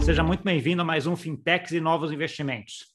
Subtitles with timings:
[0.00, 2.86] seja muito bem-vindo a mais um Fintechs e Novos Investimentos.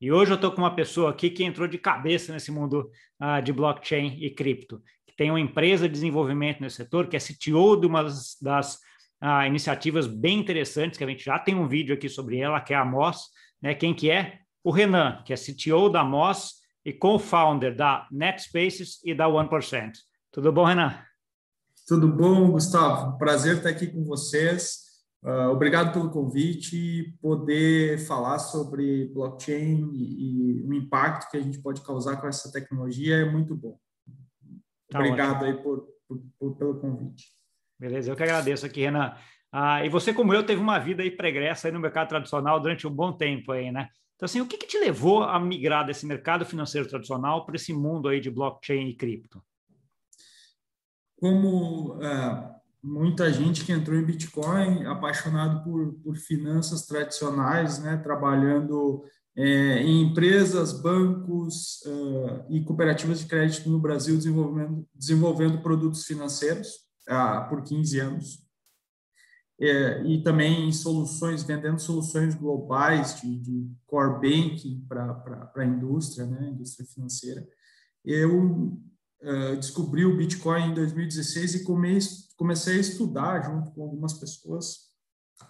[0.00, 3.42] E hoje eu estou com uma pessoa aqui que entrou de cabeça nesse mundo uh,
[3.42, 7.76] de blockchain e cripto, que tem uma empresa de desenvolvimento nesse setor, que é CTO
[7.76, 8.74] de uma das,
[9.22, 12.74] uh, iniciativas bem interessantes, que a gente já tem um vídeo aqui sobre ela, que
[12.74, 13.28] é a Moss.
[13.62, 13.74] Né?
[13.74, 14.40] Quem que é?
[14.62, 19.92] O Renan, que é CTO da Moss e co-founder da NetSpaces e da 1%.
[20.32, 20.98] Tudo bom, Renan?
[21.86, 23.16] Tudo bom, Gustavo?
[23.18, 24.89] Prazer estar aqui com vocês.
[25.22, 27.16] Uh, obrigado pelo convite.
[27.20, 32.50] Poder falar sobre blockchain e, e, o impacto que a gente pode causar com essa
[32.50, 33.78] tecnologia é muito bom.
[34.90, 35.46] Tá obrigado ótimo.
[35.46, 37.26] aí por, por, por, pelo convite.
[37.78, 39.14] Beleza, eu que agradeço aqui, Renan.
[39.52, 42.86] Ah, e você, como eu, teve uma vida aí pregressa aí no mercado tradicional durante
[42.86, 43.88] um bom tempo aí, né?
[44.14, 47.72] Então, assim, o que, que te levou a migrar desse mercado financeiro tradicional para esse
[47.72, 49.42] mundo aí de blockchain e cripto?
[51.18, 59.04] Como uh, muita gente que entrou em Bitcoin, apaixonado por, por finanças tradicionais, né, trabalhando
[59.36, 66.68] é, em empresas, bancos uh, e cooperativas de crédito no Brasil, desenvolvendo, desenvolvendo produtos financeiros
[67.08, 68.50] uh, por 15 anos
[69.60, 76.24] é, e também em soluções, vendendo soluções globais de, de core banking para a indústria,
[76.24, 77.46] né, indústria financeira.
[78.02, 78.80] Eu
[79.22, 81.64] uh, descobri o Bitcoin em 2016 e
[82.36, 84.90] comecei a estudar junto com algumas pessoas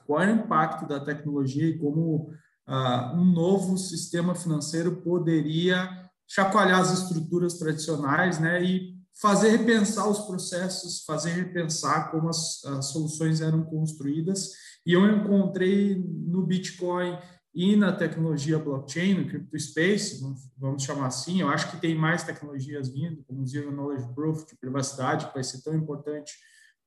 [0.07, 2.31] qual é o impacto da tecnologia e como
[2.69, 5.89] uh, um novo sistema financeiro poderia
[6.29, 12.87] chacoalhar as estruturas tradicionais, né, e fazer repensar os processos, fazer repensar como as, as
[12.87, 14.51] soluções eram construídas.
[14.87, 17.19] E eu encontrei no Bitcoin
[17.55, 20.23] e na tecnologia blockchain, no crypto space,
[20.57, 24.47] vamos chamar assim, eu acho que tem mais tecnologias vindo, como o Zero Knowledge Proof,
[24.47, 26.33] de privacidade, que vai ser tão importante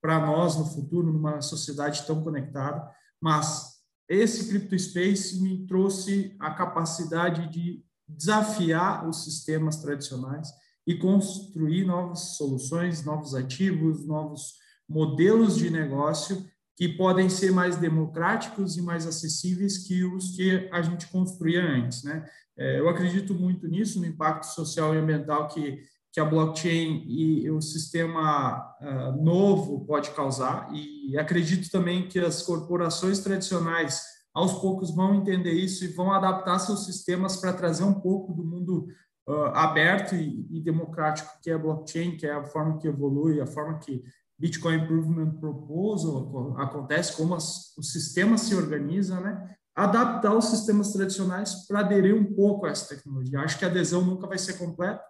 [0.02, 2.90] para nós no futuro, numa sociedade tão conectada,
[3.22, 3.74] mas
[4.08, 10.50] esse crypto space me trouxe a capacidade de desafiar os sistemas tradicionais
[10.86, 14.56] e construir novas soluções, novos ativos, novos
[14.88, 20.82] modelos de negócio que podem ser mais democráticos e mais acessíveis que os que a
[20.82, 22.26] gente construía antes, né?
[22.58, 27.50] É, eu acredito muito nisso, no impacto social e ambiental que, que a blockchain e
[27.50, 34.04] o sistema uh, novo pode causar, e acredito também que as corporações tradicionais,
[34.34, 38.44] aos poucos, vão entender isso e vão adaptar seus sistemas para trazer um pouco do
[38.44, 38.88] mundo
[39.28, 43.42] uh, aberto e, e, democrático que é a blockchain, que é a forma que evolui,
[43.42, 44.04] a forma que
[44.44, 49.56] Bitcoin Improvement Proposal acontece, como as, o sistema se organiza, né?
[49.74, 53.40] Adaptar os sistemas tradicionais para aderir um pouco a essa tecnologia.
[53.40, 55.02] Acho que a adesão nunca vai ser completa,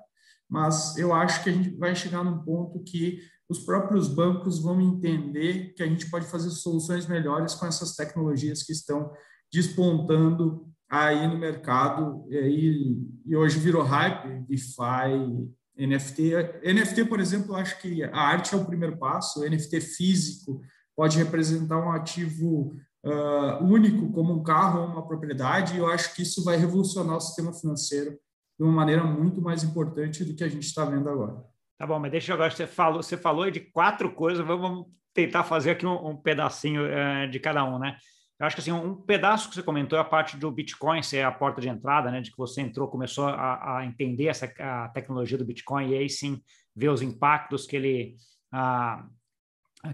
[0.47, 4.79] mas eu acho que a gente vai chegar num ponto que os próprios bancos vão
[4.79, 9.11] entender que a gente pode fazer soluções melhores com essas tecnologias que estão
[9.51, 12.95] despontando aí no mercado e,
[13.25, 16.31] e hoje virou hype, DeFi, NFT.
[16.63, 20.61] NFT, por exemplo, eu acho que a arte é o primeiro passo, o NFT físico
[20.95, 26.15] pode representar um ativo uh, único, como um carro ou uma propriedade, e eu acho
[26.15, 28.11] que isso vai revolucionar o sistema financeiro
[28.57, 31.43] de uma maneira muito mais importante do que a gente está vendo agora.
[31.77, 35.43] Tá bom, mas deixa eu agora, você falou, você falou de quatro coisas, vamos tentar
[35.43, 37.97] fazer aqui um, um pedacinho uh, de cada um, né?
[38.39, 41.23] Eu acho que assim, um pedaço que você comentou é a parte do Bitcoin ser
[41.23, 42.19] a porta de entrada, né?
[42.19, 46.09] De que você entrou, começou a, a entender essa a tecnologia do Bitcoin e aí
[46.09, 46.41] sim
[46.75, 48.15] ver os impactos que ele,
[48.51, 49.05] a,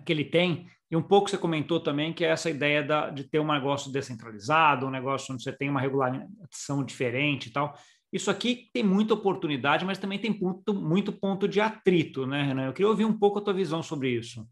[0.05, 0.67] que ele tem.
[0.89, 3.91] E um pouco você comentou também que é essa ideia da, de ter um negócio
[3.91, 7.77] descentralizado, um negócio onde você tem uma regulamentação diferente e tal.
[8.11, 12.65] Isso aqui tem muita oportunidade, mas também tem ponto, muito ponto de atrito, né, Renan?
[12.65, 14.47] Eu queria ouvir um pouco a tua visão sobre isso.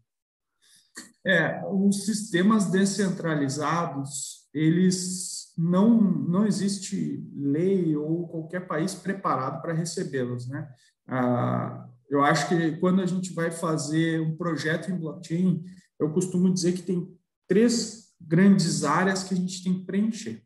[1.26, 10.48] É, os sistemas descentralizados, eles não não existe lei ou qualquer país preparado para recebê-los,
[10.48, 10.68] né?
[11.06, 15.64] Ah, eu acho que quando a gente vai fazer um projeto em blockchain,
[15.98, 17.06] eu costumo dizer que tem
[17.46, 20.42] três grandes áreas que a gente tem que preencher.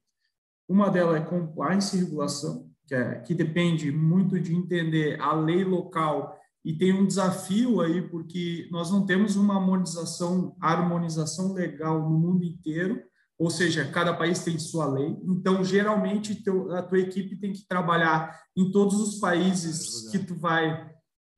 [0.68, 5.64] Uma delas é compliance e regulação, que, é, que depende muito de entender a lei
[5.64, 12.18] local e tem um desafio aí, porque nós não temos uma harmonização, harmonização legal no
[12.18, 13.02] mundo inteiro,
[13.36, 15.16] ou seja, cada país tem sua lei.
[15.24, 20.34] Então, geralmente, teu, a tua equipe tem que trabalhar em todos os países que tu
[20.34, 20.90] vai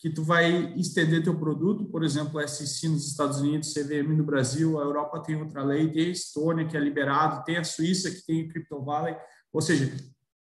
[0.05, 4.79] que tu vai estender teu produto, por exemplo, SEC nos Estados Unidos, CVM no Brasil,
[4.79, 8.23] a Europa tem outra lei, tem a Estônia que é liberado, tem a Suíça que
[8.27, 9.17] tem o Crypto Valley,
[9.51, 9.97] ou seja,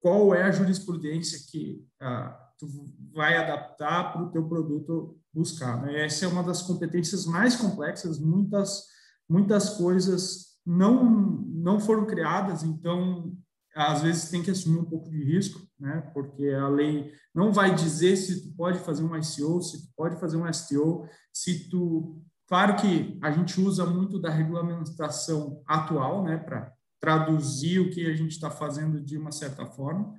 [0.02, 2.68] qual é a jurisprudência que ah, tu
[3.14, 5.82] vai adaptar para o teu produto buscar.
[5.82, 6.06] Né?
[6.06, 8.86] Essa é uma das competências mais complexas, muitas
[9.28, 13.36] muitas coisas não, não foram criadas, então
[13.76, 16.00] às vezes tem que assumir um pouco de risco, né?
[16.14, 20.20] Porque a lei não vai dizer se tu pode fazer um ICO, se tu pode
[20.20, 26.38] fazer um STO, se tu Claro que a gente usa muito da regulamentação atual, né,
[26.38, 30.14] para traduzir o que a gente está fazendo de uma certa forma,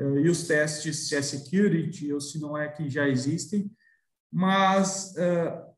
[0.00, 3.70] e os testes se é security ou se não é que já existem,
[4.32, 5.70] mas uh,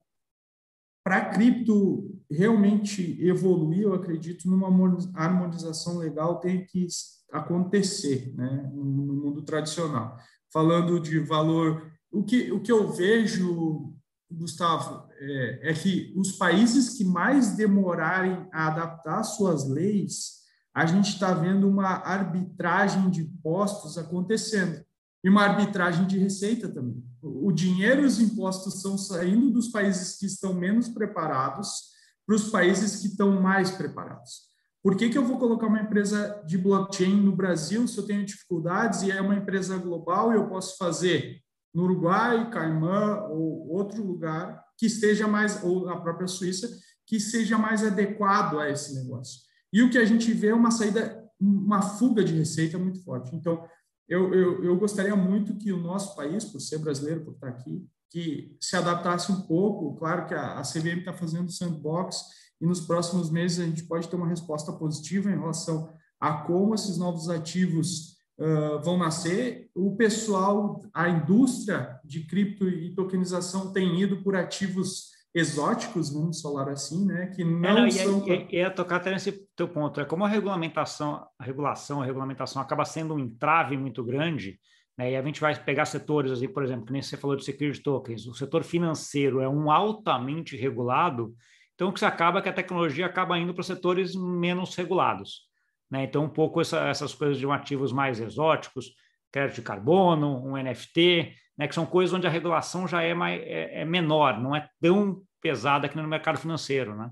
[1.05, 4.69] para cripto realmente evoluir, eu acredito numa
[5.15, 6.87] harmonização legal tem que
[7.33, 10.17] acontecer, né, no mundo tradicional.
[10.53, 13.95] Falando de valor, o que, o que eu vejo,
[14.31, 20.42] Gustavo, é, é que os países que mais demorarem a adaptar suas leis,
[20.75, 24.83] a gente está vendo uma arbitragem de impostos acontecendo
[25.25, 27.05] e uma arbitragem de receita também.
[27.23, 31.93] O dinheiro e os impostos estão saindo dos países que estão menos preparados
[32.27, 34.51] para os países que estão mais preparados.
[34.83, 38.25] Por que, que eu vou colocar uma empresa de blockchain no Brasil se eu tenho
[38.25, 41.41] dificuldades e é uma empresa global e eu posso fazer
[41.73, 46.69] no Uruguai, Caimã ou outro lugar que esteja mais, ou a própria Suíça,
[47.07, 49.41] que seja mais adequado a esse negócio.
[49.73, 53.35] E o que a gente vê é uma saída, uma fuga de receita muito forte.
[53.35, 53.65] Então,
[54.09, 57.87] eu, eu, eu gostaria muito que o nosso país, por ser brasileiro, por estar aqui,
[58.11, 59.95] que se adaptasse um pouco.
[59.97, 62.23] Claro que a, a CVM está fazendo sandbox
[62.61, 65.91] e nos próximos meses a gente pode ter uma resposta positiva em relação
[66.21, 69.71] a como esses novos ativos uh, vão nascer.
[69.75, 76.69] O pessoal, a indústria de cripto e tokenização tem ido por ativos exóticos, vamos falar
[76.69, 78.29] assim, né, que não, é, não são...
[78.29, 82.05] E, e, e, tocar até nesse teu ponto, é como a regulamentação, a regulação, a
[82.05, 84.59] regulamentação acaba sendo um entrave muito grande,
[84.97, 87.45] né, e a gente vai pegar setores, assim, por exemplo, que nem você falou de
[87.45, 91.35] security tokens, o setor financeiro é um altamente regulado,
[91.75, 95.51] então o que se acaba é que a tecnologia acaba indo para setores menos regulados.
[95.91, 96.05] Né?
[96.05, 98.95] Então, um pouco essa, essas coisas de um ativos mais exóticos,
[99.33, 103.41] crédito de carbono, um NFT, né, que são coisas onde a regulação já é, mais,
[103.43, 107.11] é, é menor, não é tão pesada que no mercado financeiro, né?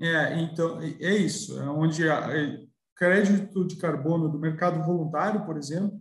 [0.00, 2.58] É, então, é isso, é onde a, é,
[2.96, 6.00] crédito de carbono do mercado voluntário, por exemplo,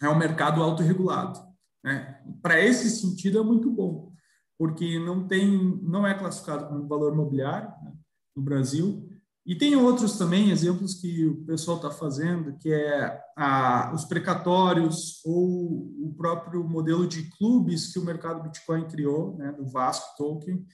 [0.00, 1.40] é um mercado autorregulado.
[1.82, 2.20] Né?
[2.42, 4.12] Para esse sentido, é muito bom,
[4.58, 5.50] porque não tem,
[5.82, 7.92] não é classificado como valor imobiliário né,
[8.36, 9.08] no Brasil,
[9.46, 15.20] e tem outros também exemplos que o pessoal está fazendo, que é a, os precatórios
[15.22, 20.64] ou o próprio modelo de clubes que o mercado Bitcoin criou, né, do Vasco Token,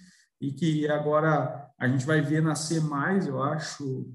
[0.40, 4.08] e que agora a gente vai ver nascer mais, eu acho,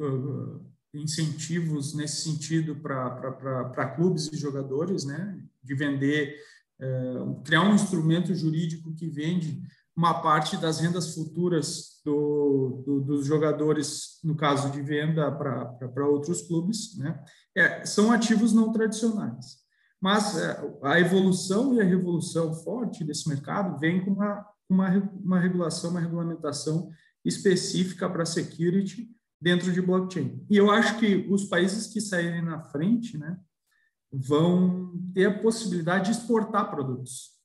[0.00, 6.36] uh, incentivos nesse sentido para clubes e jogadores, né, de vender,
[6.80, 9.62] uh, criar um instrumento jurídico que vende
[9.98, 16.42] uma parte das rendas futuras do, do, dos jogadores, no caso de venda para outros
[16.42, 17.20] clubes, né?
[17.52, 19.56] É, são ativos não tradicionais.
[20.00, 24.88] Mas é, a evolução e a revolução forte desse mercado vem com uma, uma,
[25.20, 26.92] uma regulação, uma regulamentação
[27.24, 29.10] específica para security
[29.42, 30.46] dentro de blockchain.
[30.48, 33.36] E eu acho que os países que saírem na frente né,
[34.12, 37.37] vão ter a possibilidade de exportar produtos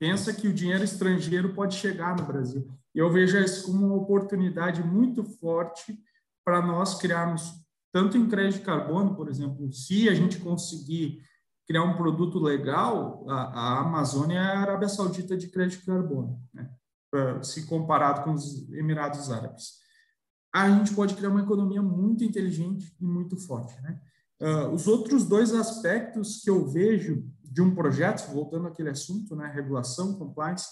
[0.00, 2.66] pensa que o dinheiro estrangeiro pode chegar no Brasil.
[2.94, 5.96] E eu vejo isso como uma oportunidade muito forte
[6.42, 7.52] para nós criarmos,
[7.92, 11.22] tanto em crédito de carbono, por exemplo, se a gente conseguir
[11.66, 16.42] criar um produto legal, a, a Amazônia é a Arábia Saudita de crédito de carbono,
[16.52, 16.68] né?
[17.42, 19.80] se comparado com os Emirados Árabes.
[20.52, 23.80] A gente pode criar uma economia muito inteligente e muito forte.
[23.82, 24.00] Né?
[24.40, 29.50] Uh, os outros dois aspectos que eu vejo de um projeto, voltando àquele assunto, né,
[29.52, 30.68] regulação, compliance,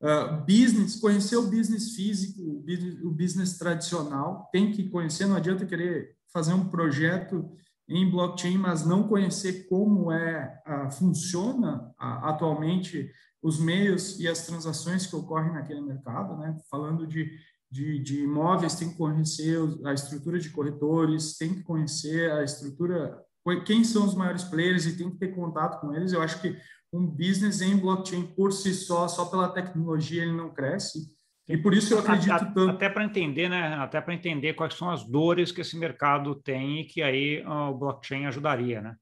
[0.00, 5.36] uh, business, conhecer o business físico, o business, o business tradicional, tem que conhecer, não
[5.36, 7.50] adianta querer fazer um projeto
[7.88, 13.10] em blockchain, mas não conhecer como é uh, funciona uh, atualmente
[13.42, 16.56] os meios e as transações que ocorrem naquele mercado, né?
[16.70, 17.28] Falando de,
[17.68, 23.18] de, de imóveis, tem que conhecer a estrutura de corretores, tem que conhecer a estrutura
[23.56, 26.12] quem são os maiores players e tem que ter contato com eles.
[26.12, 26.56] Eu acho que
[26.92, 31.08] um business em blockchain por si só, só pela tecnologia, ele não cresce.
[31.48, 32.70] E por isso eu acredito até, tanto.
[32.70, 33.74] Até para entender, né?
[33.74, 37.74] Até para entender quais são as dores que esse mercado tem e que aí o
[37.74, 38.96] blockchain ajudaria, né?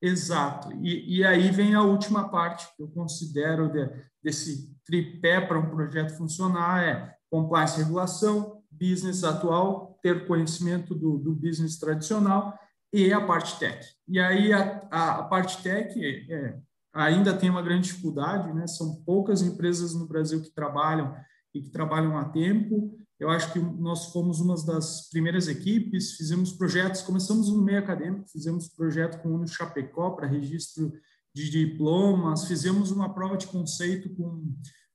[0.00, 0.72] Exato.
[0.80, 3.88] E, e aí vem a última parte que eu considero de,
[4.22, 11.32] desse tripé para um projeto funcionar é compliance regulação, business atual, ter conhecimento do, do
[11.32, 12.58] business tradicional
[12.92, 13.86] e a parte tech.
[14.06, 16.58] E aí a, a, a parte tech é,
[16.92, 18.66] ainda tem uma grande dificuldade, né?
[18.66, 21.14] São poucas empresas no Brasil que trabalham
[21.54, 22.98] e que trabalham há tempo.
[23.18, 28.28] Eu acho que nós fomos uma das primeiras equipes, fizemos projetos, começamos no meio acadêmico,
[28.28, 30.92] fizemos projeto com o Uno Chapecó para registro
[31.34, 34.52] de diplomas, fizemos uma prova de conceito com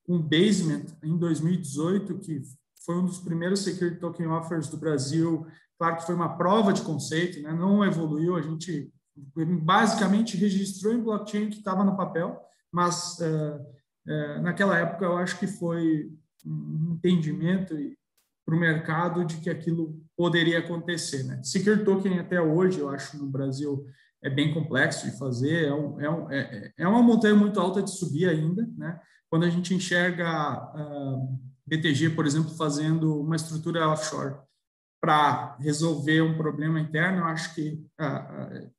[0.07, 2.41] um basement em 2018, que
[2.85, 5.45] foi um dos primeiros security token offers do Brasil.
[5.77, 7.53] Claro que foi uma prova de conceito, né?
[7.53, 8.91] não evoluiu, a gente
[9.63, 12.39] basicamente registrou em blockchain que estava no papel,
[12.71, 13.61] mas uh,
[14.07, 16.11] uh, naquela época eu acho que foi
[16.45, 17.75] um entendimento
[18.45, 21.23] para o mercado de que aquilo poderia acontecer.
[21.23, 21.41] Né?
[21.43, 23.85] Security token até hoje, eu acho, no Brasil
[24.23, 27.83] é bem complexo de fazer, é, um, é, um, é, é uma montanha muito alta
[27.83, 28.99] de subir ainda, né?
[29.29, 34.35] Quando a gente enxerga uh, BTG, por exemplo, fazendo uma estrutura offshore
[35.01, 38.71] para resolver um problema interno, eu acho que uh,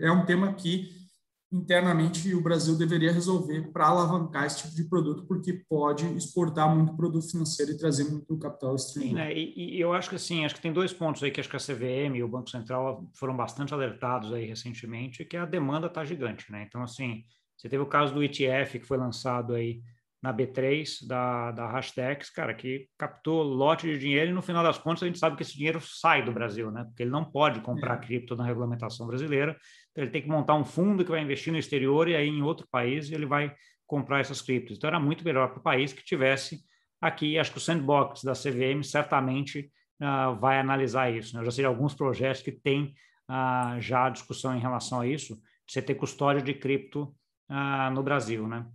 [0.00, 1.06] é um tema que
[1.52, 6.96] internamente o Brasil deveria resolver para alavancar esse tipo de produto, porque pode exportar muito
[6.96, 9.16] produto financeiro e trazer muito capital estrangeiro.
[9.16, 9.32] Sim, né?
[9.32, 11.56] E, e, eu acho que assim, acho que tem dois pontos aí que acho que
[11.56, 16.04] a CVM e o Banco Central foram bastante alertados aí recentemente, que a demanda está
[16.04, 16.64] gigante, né?
[16.66, 17.24] Então, assim,
[17.56, 19.80] você teve o caso do ETF que foi lançado aí
[20.22, 24.78] na B3 da, da Hashtags, cara, que captou lote de dinheiro e no final das
[24.78, 26.84] contas a gente sabe que esse dinheiro sai do Brasil, né?
[26.84, 27.98] Porque ele não pode comprar é.
[27.98, 29.56] cripto na regulamentação brasileira,
[29.92, 32.42] então ele tem que montar um fundo que vai investir no exterior e aí em
[32.42, 33.54] outro país ele vai
[33.86, 34.76] comprar essas criptos.
[34.76, 36.60] Então era muito melhor para o país que tivesse
[37.00, 39.70] aqui, acho que o sandbox da CVM certamente
[40.00, 41.34] uh, vai analisar isso.
[41.34, 41.40] Né?
[41.40, 42.94] Eu já sei de alguns projetos que têm
[43.30, 47.14] uh, já discussão em relação a isso, de você ter custódia de cripto
[47.50, 48.66] uh, no Brasil, né?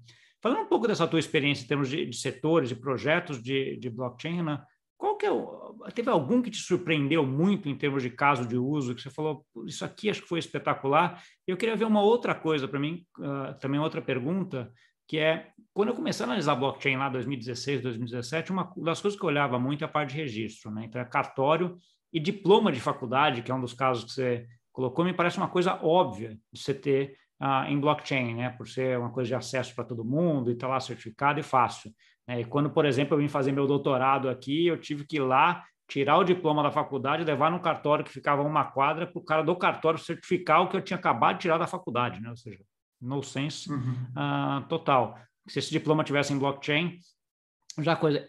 [0.41, 3.89] Falando um pouco dessa tua experiência em termos de, de setores e projetos de, de
[3.89, 4.63] blockchain, Renan,
[4.97, 8.57] qual que é o, teve algum que te surpreendeu muito em termos de caso de
[8.57, 11.21] uso, que você falou, isso aqui acho que foi espetacular.
[11.47, 14.71] Eu queria ver uma outra coisa para mim, uh, também outra pergunta,
[15.07, 19.25] que é, quando eu comecei a analisar blockchain lá 2016, 2017, uma das coisas que
[19.25, 20.85] eu olhava muito é a parte de registro, né?
[20.85, 21.77] Então é cartório
[22.13, 25.49] e diploma de faculdade, que é um dos casos que você colocou, me parece uma
[25.49, 28.49] coisa óbvia de você ter ah, em blockchain, né?
[28.51, 31.43] Por ser uma coisa de acesso para todo mundo e estar tá lá certificado e
[31.43, 31.91] fácil.
[32.27, 32.41] Né?
[32.41, 35.63] E quando, por exemplo, eu vim fazer meu doutorado aqui, eu tive que ir lá
[35.89, 39.41] tirar o diploma da faculdade, levar num cartório que ficava uma quadra para o cara
[39.41, 42.29] do cartório certificar o que eu tinha acabado de tirar da faculdade, né?
[42.29, 42.63] Ou seja,
[43.01, 43.95] no sense uhum.
[44.11, 45.19] uh, total.
[45.47, 46.99] Se esse diploma tivesse em blockchain,
[47.79, 48.25] já coisa.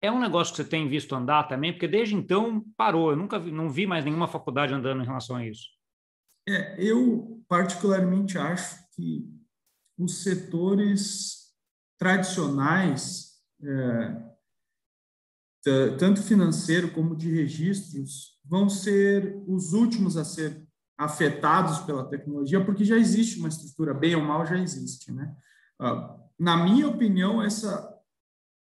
[0.00, 3.10] É um negócio que você tem visto andar também, porque desde então parou.
[3.10, 5.66] Eu nunca vi, não vi mais nenhuma faculdade andando em relação a isso.
[6.48, 9.28] É, eu particularmente acho que
[9.98, 11.52] os setores
[11.98, 13.32] tradicionais,
[13.62, 14.32] é,
[15.98, 20.66] tanto financeiro como de registros, vão ser os últimos a ser
[20.98, 25.34] afetados pela tecnologia, porque já existe uma estrutura, bem ou mal já existe, né?
[25.78, 27.92] Ah, na minha opinião, essa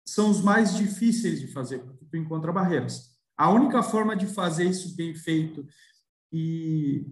[0.05, 3.11] são os mais difíceis de fazer, porque tu encontra barreiras.
[3.37, 5.65] A única forma de fazer isso bem feito
[6.31, 7.05] e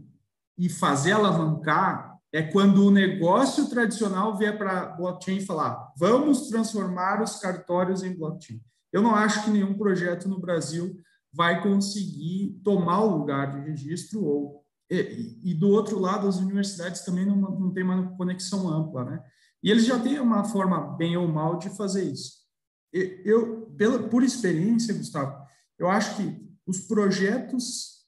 [0.59, 7.23] e fazer alavancar é quando o negócio tradicional vier para blockchain e falar: vamos transformar
[7.23, 8.61] os cartórios em blockchain.
[8.91, 10.95] Eu não acho que nenhum projeto no Brasil
[11.33, 14.59] vai conseguir tomar o lugar de registro ou
[14.91, 19.23] e, e do outro lado as universidades também não, não têm uma conexão ampla, né?
[19.63, 22.39] E eles já têm uma forma bem ou mal de fazer isso.
[22.91, 25.37] Eu, pela, por experiência, Gustavo,
[25.77, 27.98] eu acho que os projetos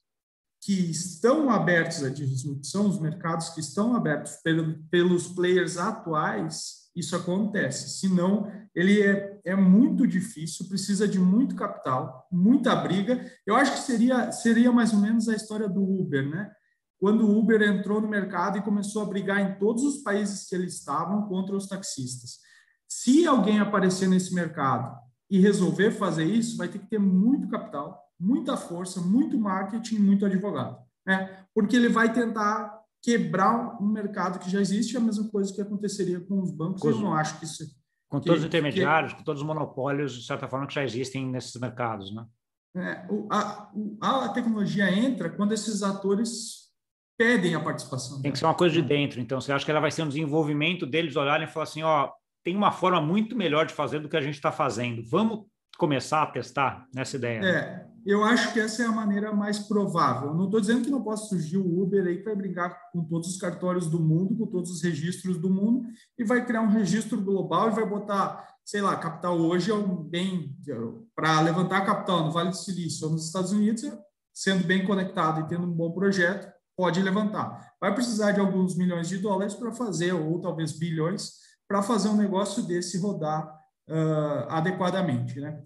[0.62, 7.16] que estão abertos à disrupção, os mercados que estão abertos pelo, pelos players atuais, isso
[7.16, 7.98] acontece.
[7.98, 13.28] Senão, ele é, é muito difícil, precisa de muito capital, muita briga.
[13.44, 16.48] Eu acho que seria, seria mais ou menos a história do Uber, né?
[17.00, 20.54] Quando o Uber entrou no mercado e começou a brigar em todos os países que
[20.54, 22.38] eles estavam contra os taxistas.
[22.88, 24.96] Se alguém aparecer nesse mercado
[25.28, 30.24] e resolver fazer isso, vai ter que ter muito capital, muita força, muito marketing, muito
[30.24, 31.44] advogado, né?
[31.52, 36.20] Porque ele vai tentar quebrar um mercado que já existe, a mesma coisa que aconteceria
[36.20, 36.80] com os bancos.
[36.80, 37.64] Com, eu não acho que isso
[38.08, 40.84] com que, todos os intermediários, que, com todos os monopólios, de certa forma, que já
[40.84, 42.24] existem nesses mercados, né?
[42.74, 46.70] É, a, a, tecnologia entra quando esses atores
[47.18, 48.22] pedem a participação.
[48.22, 49.20] Tem que ser uma coisa de dentro.
[49.20, 52.10] Então, você acha que ela vai ser um desenvolvimento deles olharem e falar assim, ó,
[52.42, 55.02] tem uma forma muito melhor de fazer do que a gente está fazendo.
[55.08, 57.40] Vamos começar a testar nessa ideia?
[57.40, 57.50] Né?
[57.50, 60.34] É, eu acho que essa é a maneira mais provável.
[60.34, 63.28] Não estou dizendo que não possa surgir o Uber aí que vai brigar com todos
[63.28, 65.86] os cartórios do mundo, com todos os registros do mundo,
[66.18, 70.02] e vai criar um registro global e vai botar, sei lá, capital hoje é um
[70.02, 70.56] bem
[71.14, 73.82] para levantar capital no Vale do Silício ou nos Estados Unidos,
[74.34, 77.72] sendo bem conectado e tendo um bom projeto, pode levantar.
[77.80, 81.34] Vai precisar de alguns milhões de dólares para fazer, ou talvez bilhões,
[81.68, 83.46] para fazer um negócio desse rodar
[83.88, 85.62] uh, adequadamente, né?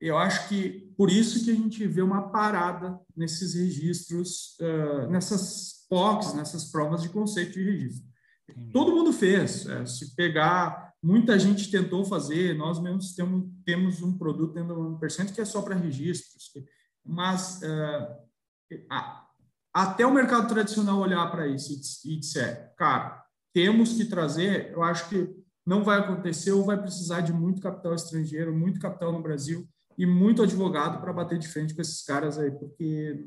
[0.00, 5.86] eu acho que por isso que a gente vê uma parada nesses registros, uh, nessas
[5.90, 8.06] POCs, nessas provas de conceito de registro.
[8.72, 9.66] Todo mundo fez.
[9.66, 14.98] É, se pegar, muita gente tentou fazer, nós mesmos temos, temos um produto dentro do
[14.98, 16.52] 1% que é só para registros.
[17.04, 19.26] Mas uh, a,
[19.74, 21.72] até o mercado tradicional olhar para isso
[22.06, 23.22] e, e disser, cara,
[23.52, 25.28] temos que trazer, eu acho que
[25.66, 30.04] não vai acontecer ou vai precisar de muito capital estrangeiro, muito capital no Brasil e
[30.04, 33.24] muito advogado para bater de frente com esses caras aí, porque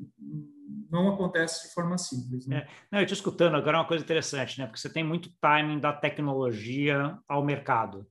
[0.89, 2.45] não acontece de forma simples.
[2.45, 2.57] Né?
[2.57, 4.65] É, não, eu estou escutando agora uma coisa interessante, né?
[4.65, 8.05] Porque você tem muito timing da tecnologia ao mercado.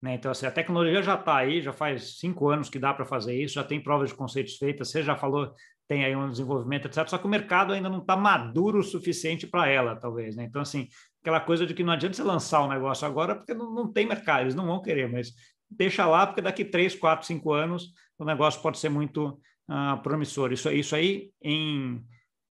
[0.00, 0.14] Né?
[0.14, 3.34] Então, assim, a tecnologia já está aí, já faz cinco anos que dá para fazer
[3.40, 5.52] isso, já tem provas de conceitos feitas, você já falou,
[5.88, 7.08] tem aí um desenvolvimento, etc.
[7.08, 10.36] Só que o mercado ainda não está maduro o suficiente para ela, talvez.
[10.36, 10.44] Né?
[10.44, 10.88] Então, assim,
[11.20, 13.92] aquela coisa de que não adianta você lançar o um negócio agora, porque não, não
[13.92, 15.32] tem mercado, eles não vão querer, mas
[15.70, 20.52] deixa lá, porque daqui três, quatro, cinco anos o negócio pode ser muito uh, promissor.
[20.52, 22.02] Isso, isso aí, em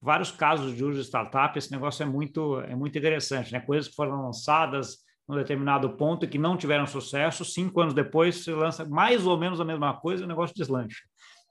[0.01, 3.61] vários casos de uso de startup, esse negócio é muito, é muito interessante, né?
[3.61, 4.99] Coisas que foram lançadas
[5.29, 9.39] num determinado ponto e que não tiveram sucesso, cinco anos depois você lança mais ou
[9.39, 11.05] menos a mesma coisa e o negócio deslancha.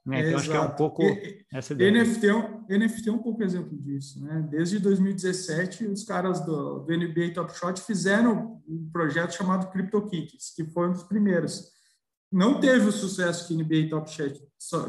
[0.04, 0.26] Né?
[0.26, 1.90] Então, acho que é um pouco e, essa ideia.
[1.90, 2.26] NFT,
[2.68, 4.22] é NFT é um pouco exemplo disso.
[4.22, 4.46] Né?
[4.50, 10.64] Desde 2017, os caras do, do NBA Top Shot fizeram um projeto chamado CryptoKitties, que
[10.64, 11.70] foi um dos primeiros.
[12.32, 14.40] Não teve o sucesso que NBA Top Shot,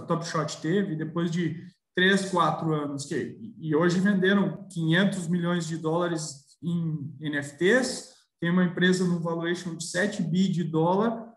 [0.08, 5.78] Top Shot teve, depois de três, quatro anos, que, e hoje venderam 500 milhões de
[5.78, 11.32] dólares em NFTs, tem uma empresa no valuation de 7 bi de dólar,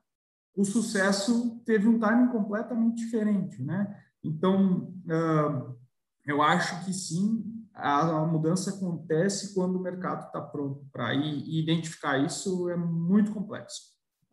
[0.56, 4.00] o sucesso teve um timing completamente diferente, né?
[4.23, 5.76] Então, uh,
[6.25, 7.44] eu acho que sim,
[7.75, 12.76] a, a, mudança acontece quando o mercado está pronto para ir e identificar isso é
[12.76, 13.82] muito complexo.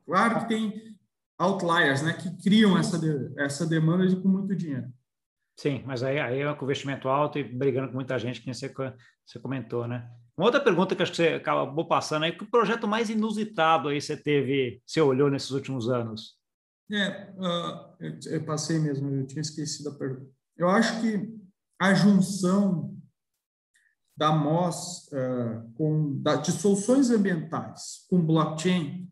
[0.05, 0.97] Claro que tem
[1.41, 4.87] outliers, né, que criam essa de, essa demanda de, com muito dinheiro.
[5.57, 8.73] Sim, mas aí, aí é com investimento alto e brigando com muita gente, que você,
[9.25, 10.09] você comentou, né?
[10.37, 14.01] Uma outra pergunta que acho que você acabou passando aí, que projeto mais inusitado aí
[14.01, 16.39] você teve, você olhou nesses últimos anos?
[16.91, 20.31] É, uh, eu, eu, passei mesmo, eu tinha esquecido a pergunta.
[20.57, 21.29] Eu acho que
[21.79, 22.95] a junção
[24.15, 29.10] da MOS uh, com, da, de soluções ambientais com blockchain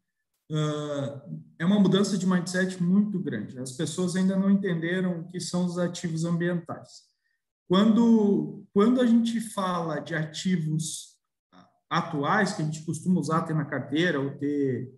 [1.59, 3.59] é uma mudança de mindset muito grande.
[3.59, 7.03] As pessoas ainda não entenderam o que são os ativos ambientais.
[7.67, 11.17] Quando, quando a gente fala de ativos
[11.89, 14.91] atuais, que a gente costuma usar, ter na carteira ou ter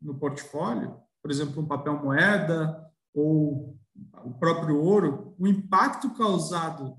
[0.00, 2.82] no portfólio, por exemplo, um papel moeda
[3.14, 3.78] ou
[4.24, 6.96] o próprio ouro, o impacto causado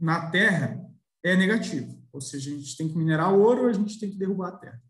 [0.00, 0.82] na terra
[1.22, 2.02] é negativo.
[2.12, 4.82] Ou seja, a gente tem que minerar ouro, a gente tem que derrubar a terra.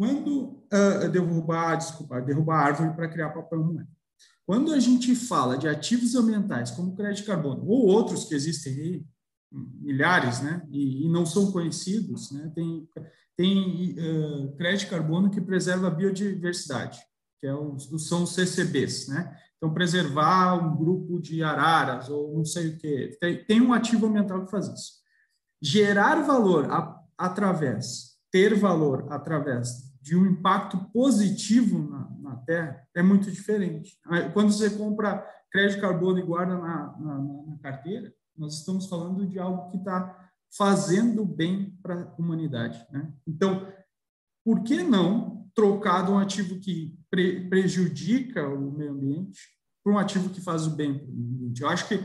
[0.00, 3.86] Quando uh, derrubar, desculpa, derrubar a árvore para criar papel moeda.
[4.46, 8.72] Quando a gente fala de ativos ambientais, como crédito de carbono, ou outros que existem
[8.72, 9.06] aí,
[9.52, 12.88] milhares, né, e, e não são conhecidos, né, tem,
[13.36, 16.98] tem uh, crédito de carbono que preserva a biodiversidade,
[17.38, 17.52] que é
[17.98, 23.18] são os CCBs, né, então preservar um grupo de araras, ou não sei o que,
[23.20, 24.92] tem, tem um ativo ambiental que faz isso.
[25.60, 33.02] Gerar valor a, através, ter valor através de um impacto positivo na, na Terra é
[33.02, 33.98] muito diferente.
[34.32, 39.38] Quando você compra crédito carbono e guarda na, na, na carteira, nós estamos falando de
[39.38, 42.84] algo que está fazendo bem para a humanidade.
[42.90, 43.12] Né?
[43.26, 43.70] Então,
[44.44, 49.40] por que não trocar de um ativo que pre prejudica o meio ambiente
[49.84, 51.60] por um ativo que faz o bem para o meio ambiente?
[51.60, 52.00] Eu acho que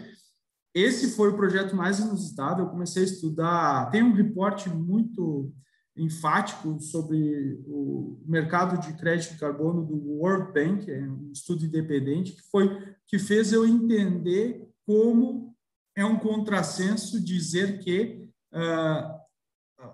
[0.73, 2.61] esse foi o projeto mais inusitado.
[2.61, 3.89] Eu comecei a estudar.
[3.91, 5.53] Tem um reporte muito
[5.97, 12.33] enfático sobre o mercado de crédito de carbono do World Bank, é um estudo independente
[12.33, 15.55] que foi que fez eu entender como
[15.95, 19.15] é um contrassenso dizer que uh,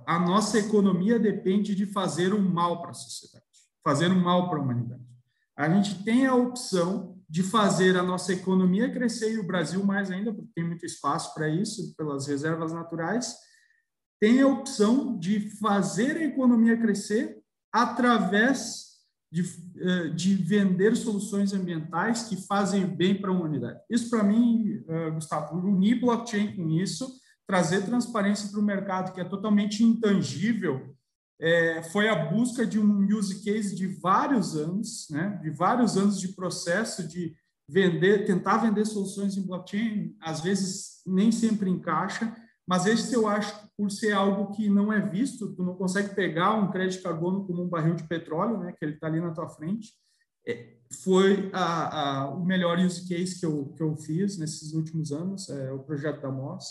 [0.06, 3.46] a nossa economia depende de fazer um mal para a sociedade,
[3.84, 5.02] fazer um mal para a humanidade.
[5.56, 10.10] A gente tem a opção de fazer a nossa economia crescer e o Brasil mais
[10.10, 13.36] ainda, porque tem muito espaço para isso pelas reservas naturais
[14.22, 17.40] tem a opção de fazer a economia crescer
[17.74, 18.92] através
[19.32, 19.42] de,
[19.80, 23.80] eh, de vender soluções ambientais que fazem bem para a humanidade.
[23.90, 29.22] Isso, para mim, eh, Gustavo, unir blockchain com isso, trazer transparência para o mercado, que
[29.22, 30.96] é totalmente intangível,
[31.40, 36.20] é, foi a busca de um use case de vários anos, né, de vários anos
[36.20, 37.36] de processo de
[37.68, 42.32] vender, tentar vender soluções em blockchain, às vezes nem sempre encaixa,
[42.68, 46.54] mas esse eu acho por ser algo que não é visto, tu não consegue pegar
[46.54, 49.50] um crédito carbono como um barril de petróleo, né, que ele está ali na tua
[49.50, 49.94] frente,
[50.48, 55.12] é, foi a, a, o melhor use case que eu, que eu fiz nesses últimos
[55.12, 56.66] anos, é o projeto da MOS,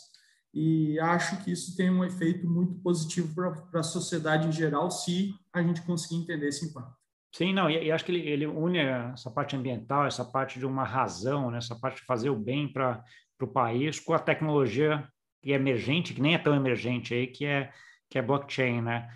[0.52, 5.32] e acho que isso tem um efeito muito positivo para a sociedade em geral, se
[5.52, 6.98] a gente conseguir entender esse impacto.
[7.32, 10.66] Sim, não, e, e acho que ele, ele, une essa parte ambiental, essa parte de
[10.66, 13.04] uma razão, né, essa parte de fazer o bem para
[13.40, 15.08] o país com a tecnologia
[15.42, 17.70] que é emergente, que nem é tão emergente aí, que é
[18.10, 19.08] que é blockchain, né?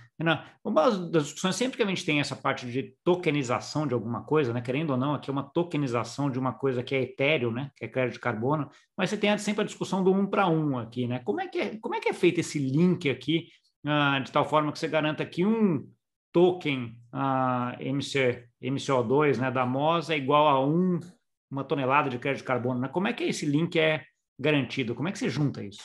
[0.63, 4.53] Uma das discussões, sempre que a gente tem essa parte de tokenização de alguma coisa,
[4.53, 4.61] né?
[4.61, 7.73] Querendo ou não, aqui é uma tokenização de uma coisa que é etéreo, né?
[7.77, 10.79] Que é crédito de carbono, mas você tem sempre a discussão do um para um
[10.79, 11.19] aqui, né?
[11.25, 13.49] Como é que é, como é, que é feito esse link aqui,
[13.85, 15.85] uh, de tal forma que você garanta que um
[16.33, 21.01] token uh, MC, MCO2 né, da MOS é igual a um,
[21.51, 22.89] uma tonelada de crédito de carbono, né?
[22.89, 24.05] Como é que esse link é
[24.39, 24.95] garantido?
[24.95, 25.83] Como é que você junta isso?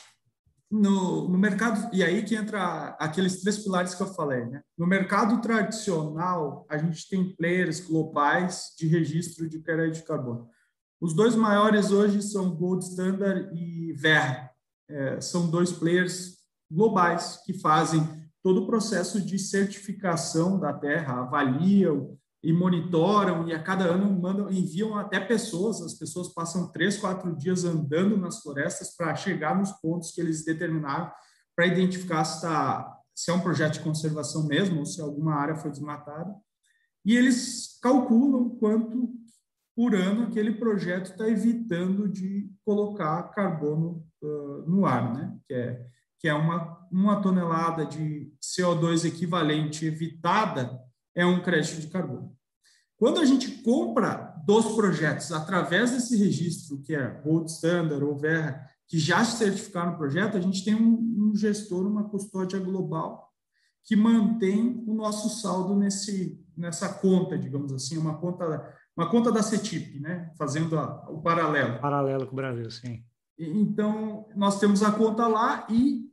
[0.70, 4.62] No, no mercado, e aí que entra aqueles três pilares que eu falei, né?
[4.78, 10.48] No mercado tradicional, a gente tem players globais de registro de crédito de carbono.
[11.00, 14.50] Os dois maiores hoje são Gold Standard e Ver.
[14.88, 16.36] É, são dois players
[16.70, 18.00] globais que fazem
[18.42, 24.50] todo o processo de certificação da terra, avaliam e monitoram e a cada ano mandam,
[24.50, 25.82] enviam até pessoas.
[25.82, 30.44] As pessoas passam três, quatro dias andando nas florestas para chegar nos pontos que eles
[30.44, 31.10] determinaram
[31.54, 35.56] para identificar se, tá, se é um projeto de conservação mesmo ou se alguma área
[35.56, 36.34] foi desmatada.
[37.04, 39.10] E eles calculam quanto
[39.76, 45.38] por ano aquele projeto está evitando de colocar carbono uh, no ar, né?
[45.46, 45.86] Que é
[46.20, 50.78] que é uma, uma tonelada de CO2 equivalente evitada
[51.20, 52.34] é um crédito de carbono.
[52.96, 58.66] Quando a gente compra dos projetos através desse registro, que é Gold Standard ou Verra,
[58.86, 63.30] que já se certificaram no projeto, a gente tem um, um gestor, uma custódia global,
[63.84, 69.42] que mantém o nosso saldo nesse, nessa conta, digamos assim, uma conta, uma conta da
[69.42, 70.30] CETIP, né?
[70.36, 71.80] fazendo a, o paralelo.
[71.80, 73.02] Paralelo com o Brasil, sim.
[73.38, 76.09] Então, nós temos a conta lá e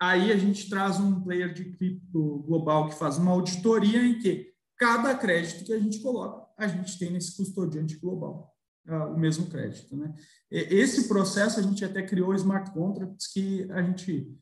[0.00, 4.50] Aí a gente traz um player de cripto global que faz uma auditoria em que
[4.78, 8.50] cada crédito que a gente coloca, a gente tem nesse custodiante global
[8.88, 9.94] uh, o mesmo crédito.
[9.94, 10.14] Né?
[10.50, 14.34] Esse processo a gente até criou smart contracts que a gente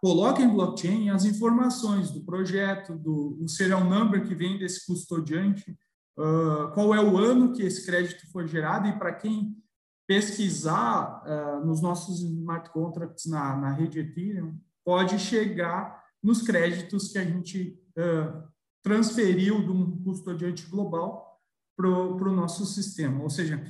[0.00, 5.70] coloca em blockchain as informações do projeto, do o serial number que vem desse custodiante,
[6.18, 9.54] uh, qual é o ano que esse crédito foi gerado e para quem
[10.10, 17.18] pesquisar uh, nos nossos smart contracts na, na rede Ethereum, pode chegar nos créditos que
[17.18, 18.42] a gente uh,
[18.82, 21.40] transferiu de um custodiante global
[21.76, 23.22] para o nosso sistema.
[23.22, 23.64] Ou seja,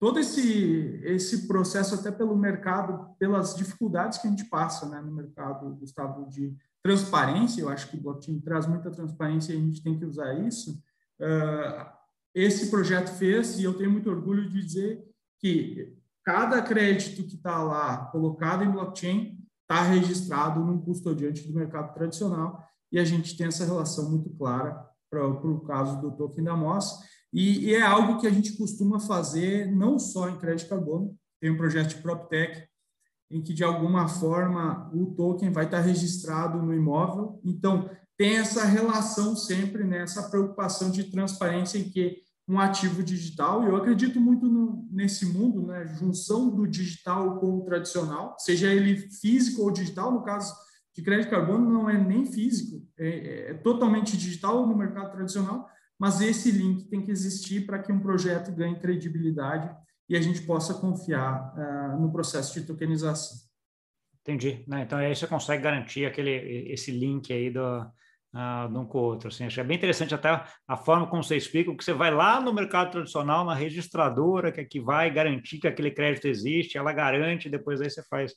[0.00, 5.12] todo esse, esse processo, até pelo mercado, pelas dificuldades que a gente passa né, no
[5.12, 9.80] mercado, Gustavo, de transparência, eu acho que o blockchain traz muita transparência e a gente
[9.80, 10.82] tem que usar isso.
[11.20, 11.86] Uh,
[12.34, 15.07] esse projeto fez, e eu tenho muito orgulho de dizer
[15.40, 21.94] que cada crédito que está lá colocado em blockchain está registrado num custodiante do mercado
[21.94, 26.56] tradicional e a gente tem essa relação muito clara para o caso do token da
[26.56, 26.98] MOS
[27.32, 31.50] e, e, é algo que a gente costuma fazer não só em crédito carbono, tem
[31.50, 32.66] um projeto de PropTech
[33.30, 38.64] em que de alguma forma o token vai estar registrado no imóvel, então tem essa
[38.64, 44.18] relação sempre nessa né, preocupação de transparência em que um ativo digital, e eu acredito
[44.18, 49.70] muito no, nesse mundo, né, junção do digital com o tradicional, seja ele físico ou
[49.70, 50.54] digital, no caso
[50.94, 56.20] de crédito carbono não é nem físico, é, é totalmente digital no mercado tradicional, mas
[56.22, 59.70] esse link tem que existir para que um projeto ganhe credibilidade
[60.08, 63.36] e a gente possa confiar uh, no processo de tokenização.
[64.22, 64.64] Entendi.
[64.66, 64.82] Né?
[64.82, 67.84] Então aí você consegue garantir aquele esse link aí do,
[68.32, 69.28] de um com o outro.
[69.28, 69.44] Assim.
[69.44, 72.52] Acho é bem interessante até a forma como você explica, que você vai lá no
[72.52, 77.48] mercado tradicional, na registradora, que é que vai garantir que aquele crédito existe, ela garante,
[77.48, 78.32] depois aí você faz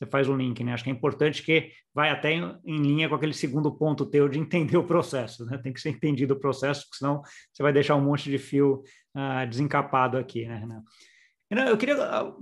[0.00, 0.72] você faz o link, né?
[0.72, 4.30] Acho que é importante que vai até em, em, linha com aquele segundo ponto teu
[4.30, 5.58] de entender o processo, né?
[5.58, 7.20] Tem que ser entendido o processo, porque senão
[7.52, 8.82] você vai deixar um monte de fio
[9.14, 10.66] uh, desencapado aqui, né?
[11.50, 11.96] Eu queria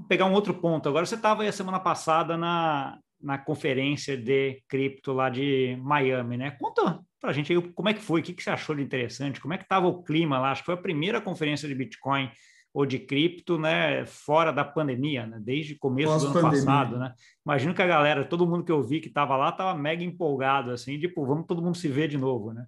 [0.07, 0.89] pegar um outro ponto.
[0.89, 6.37] Agora, você estava aí a semana passada na, na conferência de cripto lá de Miami,
[6.37, 6.51] né?
[6.53, 8.83] Conta para a gente aí como é que foi, o que, que você achou de
[8.83, 10.53] interessante, como é que estava o clima lá?
[10.53, 12.31] Acho que foi a primeira conferência de Bitcoin
[12.73, 17.13] ou de cripto, né, fora da pandemia, né, desde o começo do ano passado, né?
[17.45, 20.71] Imagino que a galera, todo mundo que eu vi que estava lá, estava mega empolgado,
[20.71, 22.67] assim, tipo, vamos todo mundo se ver de novo, né?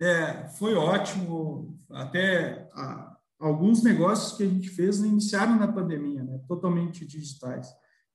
[0.00, 1.76] É, foi ótimo.
[1.90, 7.68] Até a, alguns negócios que a gente fez iniciaram na pandemia, né, totalmente digitais.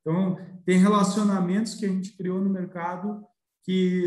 [0.06, 3.26] Então, tem relacionamentos que a gente criou no mercado
[3.64, 4.06] que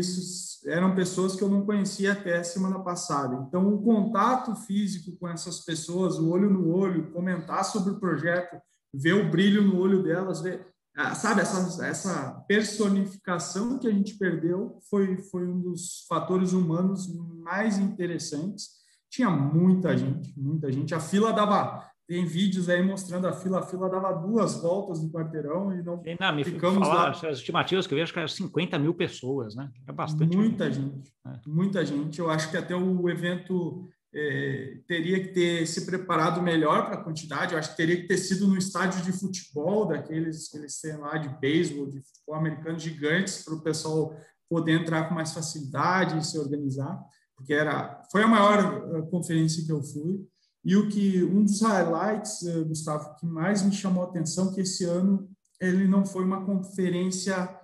[0.67, 3.45] eram pessoas que eu não conhecia até semana passada.
[3.45, 8.57] Então, o contato físico com essas pessoas, o olho no olho, comentar sobre o projeto,
[8.93, 14.17] ver o brilho no olho delas, ver, ah, sabe, essa, essa personificação que a gente
[14.17, 18.69] perdeu foi, foi um dos fatores humanos mais interessantes.
[19.09, 20.95] Tinha muita gente, muita gente.
[20.95, 25.11] A fila dava tem vídeos aí mostrando a fila, a fila dava duas voltas no
[25.11, 27.29] quarteirão e não, e, não me ficamos falar, lá.
[27.29, 29.69] As estimativas que eu vi, acho que eram 50 mil pessoas, né?
[29.87, 30.35] É bastante.
[30.35, 31.39] Muita gente, gente é.
[31.45, 32.17] muita gente.
[32.17, 37.03] Eu acho que até o evento é, teria que ter se preparado melhor para a
[37.03, 37.53] quantidade.
[37.53, 40.97] Eu acho que teria que ter sido no estádio de futebol, daqueles que eles têm
[40.97, 44.19] lá de beisebol, de futebol americano gigantes, para o pessoal
[44.49, 46.99] poder entrar com mais facilidade e se organizar,
[47.37, 50.27] porque era foi a maior eh, conferência que eu fui.
[50.63, 54.61] E o que um dos highlights, eh, Gustavo, que mais me chamou a atenção que
[54.61, 57.57] esse ano ele não foi uma conferência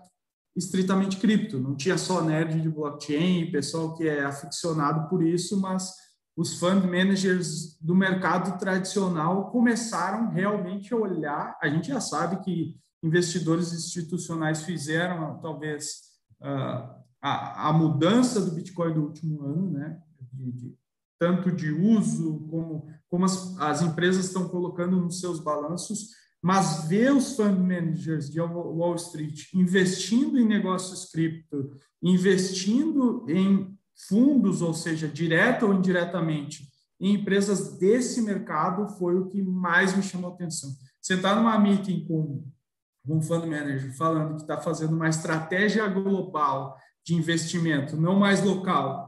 [0.56, 5.94] estritamente cripto, não tinha só nerd de blockchain, pessoal que é aficionado por isso, mas
[6.36, 11.58] os fund managers do mercado tradicional começaram realmente a olhar.
[11.62, 16.02] A gente já sabe que investidores institucionais fizeram talvez
[16.42, 20.00] ah, a, a mudança do Bitcoin do último ano, né?
[20.34, 20.78] De, de,
[21.26, 26.10] tanto de uso como, como as, as empresas estão colocando nos seus balanços,
[26.40, 33.76] mas ver os fund managers de Wall Street investindo em negócios cripto, investindo em
[34.08, 36.70] fundos, ou seja, direta ou indiretamente,
[37.02, 40.70] em empresas desse mercado foi o que mais me chamou atenção.
[41.02, 42.46] Sentar numa meeting com
[43.08, 49.05] um fund manager falando que está fazendo uma estratégia global de investimento, não mais local,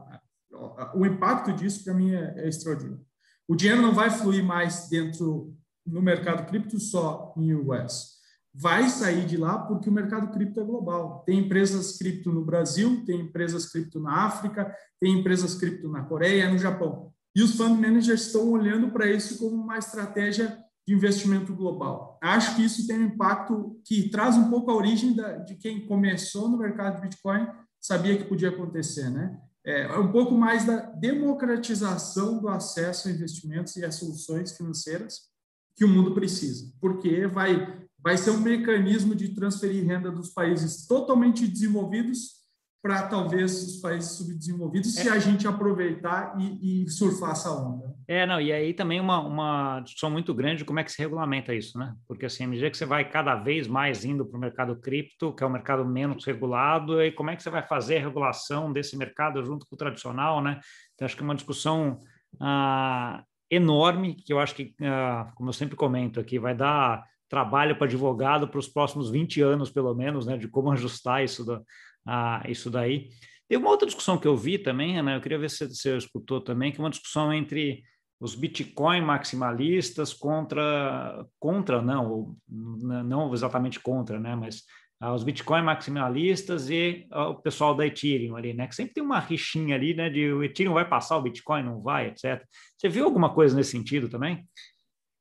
[0.94, 3.04] o impacto disso para mim é, é, extraordinário.
[3.46, 5.54] O dinheiro não vai fluir mais dentro
[5.86, 8.18] no mercado cripto só em US.
[8.54, 11.22] Vai sair de lá porque o mercado cripto é global.
[11.24, 16.50] Tem empresas cripto no Brasil, tem empresas cripto na África, tem empresas cripto na Coreia,
[16.50, 17.12] no Japão.
[17.34, 22.18] E os fund managers estão olhando para isso como uma estratégia de investimento global.
[22.22, 25.86] Acho que isso tem um impacto que traz um pouco a origem da, de quem
[25.86, 27.46] começou no mercado de Bitcoin
[27.80, 29.38] sabia que podia acontecer, né?
[29.68, 35.28] É um pouco mais da democratização do acesso a investimentos e a soluções financeiras
[35.76, 40.86] que o mundo precisa, porque vai, vai ser um mecanismo de transferir renda dos países
[40.86, 42.37] totalmente desenvolvidos
[42.80, 45.02] para talvez os países subdesenvolvidos, é.
[45.02, 47.94] se a gente aproveitar e, e, surfar essa onda.
[48.06, 51.02] É, não, e aí também uma, uma discussão muito grande de como é que se
[51.02, 51.94] regulamenta isso, né?
[52.06, 55.34] Porque assim, à medida que você vai cada vez mais indo para o mercado cripto,
[55.34, 58.02] que é o um mercado menos regulado, e como é que você vai fazer a
[58.02, 60.60] regulação desse mercado junto com o tradicional, né?
[60.94, 62.00] Então, acho que é uma discussão
[62.40, 67.76] ah, enorme, que eu acho que, ah, como eu sempre comento aqui, vai dar trabalho
[67.76, 70.36] para advogado para os próximos 20 anos, pelo menos, né?
[70.36, 71.60] De como ajustar isso da
[72.08, 73.10] a isso daí.
[73.46, 75.16] Tem uma outra discussão que eu vi também, né?
[75.16, 77.82] eu queria ver se você escutou também, que é uma discussão entre
[78.18, 84.34] os Bitcoin maximalistas contra, contra não, não exatamente contra, né?
[84.34, 84.64] mas
[85.00, 88.66] ah, os Bitcoin maximalistas e ah, o pessoal da Ethereum ali, né?
[88.66, 90.10] Que sempre tem uma rixinha ali, né?
[90.10, 92.44] De o Ethereum vai passar, o Bitcoin não vai, etc.
[92.76, 94.44] Você viu alguma coisa nesse sentido também?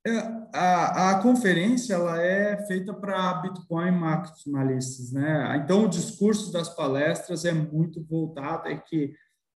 [0.08, 0.20] É,
[0.54, 5.62] a, a conferência ela é feita para Bitcoin maximalistas, né?
[5.62, 9.13] Então o discurso das palestras é muito voltado é que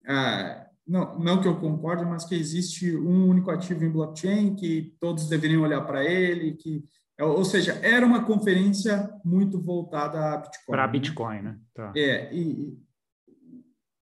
[0.08, 4.96] é, não, não que eu concorde, mas que existe um único ativo em blockchain que
[5.00, 6.84] todos deveriam olhar para ele, que
[7.16, 10.66] é, ou seja, era uma conferência muito voltada a Bitcoin.
[10.66, 10.92] Para né?
[10.92, 11.58] Bitcoin, né?
[11.72, 11.92] Tá.
[11.94, 12.76] É, e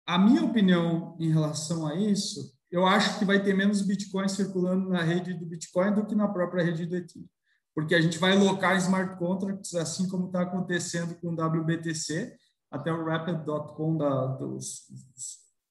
[0.05, 4.89] a minha opinião em relação a isso eu acho que vai ter menos Bitcoin circulando
[4.89, 7.27] na rede do Bitcoin do que na própria rede do Ethereum.
[7.73, 12.35] Porque a gente vai locar smart contracts, assim como está acontecendo com o WBTC,
[12.71, 13.97] até o Rapid.com,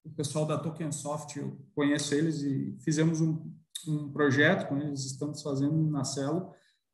[0.04, 3.52] o pessoal da Tokensoft, eu conheço eles e fizemos um,
[3.88, 6.52] um projeto com eles, estamos fazendo na Celo,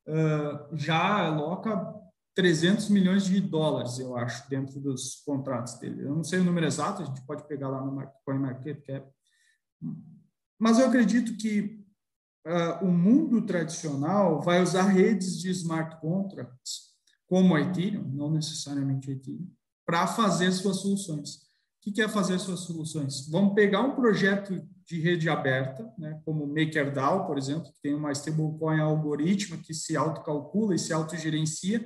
[0.08, 1.94] uh, já loca
[2.34, 6.02] 300 milhões de dólares, eu acho, dentro dos contratos dele.
[6.02, 9.06] Eu não sei o número exato, a gente pode pegar lá no CoinMarketCap,
[10.58, 11.84] mas eu acredito que
[12.46, 16.92] uh, o mundo tradicional vai usar redes de smart contracts,
[17.26, 19.50] como a Ethereum, não necessariamente a Ethereum,
[19.86, 21.36] para fazer suas soluções.
[21.84, 23.28] O que é fazer suas soluções?
[23.28, 24.54] Vamos pegar um projeto
[24.86, 29.96] de rede aberta, né, como MakerDAO, por exemplo, que tem uma stablecoin algoritmo que se
[29.96, 31.84] autocalcula e se autogerencia,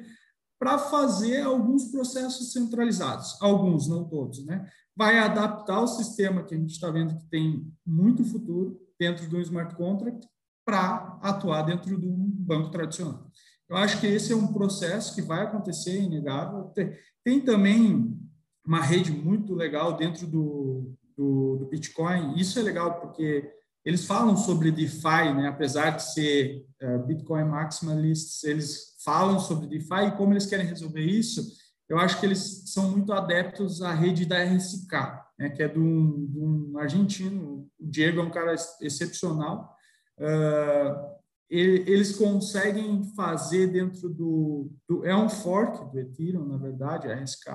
[0.59, 4.69] para fazer alguns processos centralizados, alguns, não todos, né?
[4.97, 9.41] Vai adaptar o sistema que a gente está vendo que tem muito futuro dentro do
[9.41, 10.27] smart contract
[10.65, 13.31] para atuar dentro de um banco tradicional.
[13.69, 16.65] Eu acho que esse é um processo que vai acontecer, inegável.
[16.75, 18.17] Tem, tem também
[18.65, 22.35] uma rede muito legal dentro do, do, do, Bitcoin.
[22.37, 23.53] Isso é legal porque
[23.85, 25.49] eles falam sobre DeFi, né?
[25.49, 31.05] apesar de ser uh, Bitcoin maximalists, eles falam sobre DeFi e como eles querem resolver
[31.05, 31.43] isso.
[31.89, 34.93] Eu acho que eles são muito adeptos à rede da RSK,
[35.39, 35.51] né?
[35.51, 37.69] que é de um, de um argentino.
[37.79, 39.77] O Diego é um cara excepcional.
[40.19, 41.17] Uh,
[41.49, 47.51] eles conseguem fazer dentro do, do, é um fork do Ethereum, na verdade, RSK,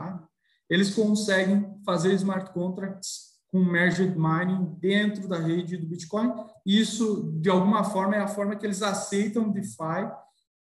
[0.69, 6.33] eles conseguem fazer smart contracts com merged mining dentro da rede do Bitcoin.
[6.65, 10.05] Isso, de alguma forma, é a forma que eles aceitam DeFi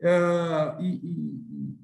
[0.02, 1.77] uh, e, e,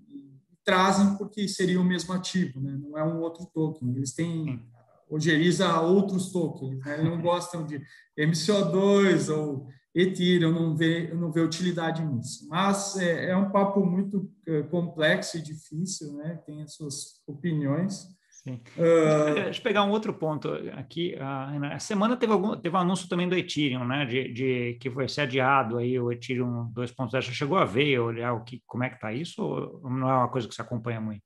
[0.64, 2.78] trazem porque seria o mesmo ativo, né?
[2.82, 3.96] não é um outro token.
[3.96, 4.62] Eles têm
[5.10, 6.94] ojeriza outros tokens, né?
[6.94, 7.82] eles não gostam de
[8.18, 12.48] MCO2 ou Ethereum não vê, não vê utilidade nisso.
[12.50, 16.40] Mas é, é um papo muito é, complexo e difícil, né?
[16.46, 18.08] tem as suas opiniões.
[18.46, 18.60] Sim.
[18.78, 19.34] Uh...
[19.36, 21.16] Deixa eu pegar um outro ponto aqui.
[21.16, 24.06] A semana teve algum teve um anúncio também do Ethereum, né?
[24.06, 27.10] De, de que vai ser adiado aí o Ethereum 2.0.
[27.10, 30.18] Você chegou a ver, olhar o que, como é que está isso ou não é
[30.18, 31.24] uma coisa que você acompanha muito?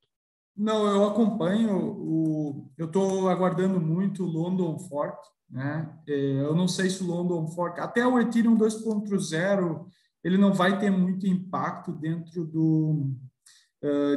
[0.55, 1.75] Não, eu acompanho.
[1.75, 5.17] O, eu estou aguardando muito o London Fork,
[5.49, 5.91] né?
[6.07, 9.87] É, eu não sei se o London Fork, até o Ethereum 2.0,
[10.23, 13.11] ele não vai ter muito impacto dentro do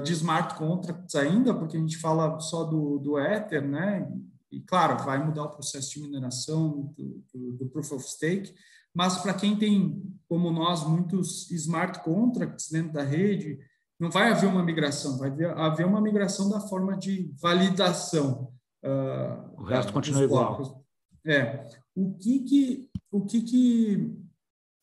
[0.03, 4.11] de smart contracts ainda, porque a gente fala só do, do Ether, né?
[4.51, 8.55] E claro, vai mudar o processo de mineração do, do, do Proof of Stake,
[8.95, 13.59] mas para quem tem, como nós, muitos smart contracts dentro da rede,
[13.99, 18.53] não vai haver uma migração, vai haver uma migração da forma de validação.
[18.83, 20.83] Uh, o resto continua igual.
[21.25, 21.69] É.
[21.95, 24.17] O que que, o que que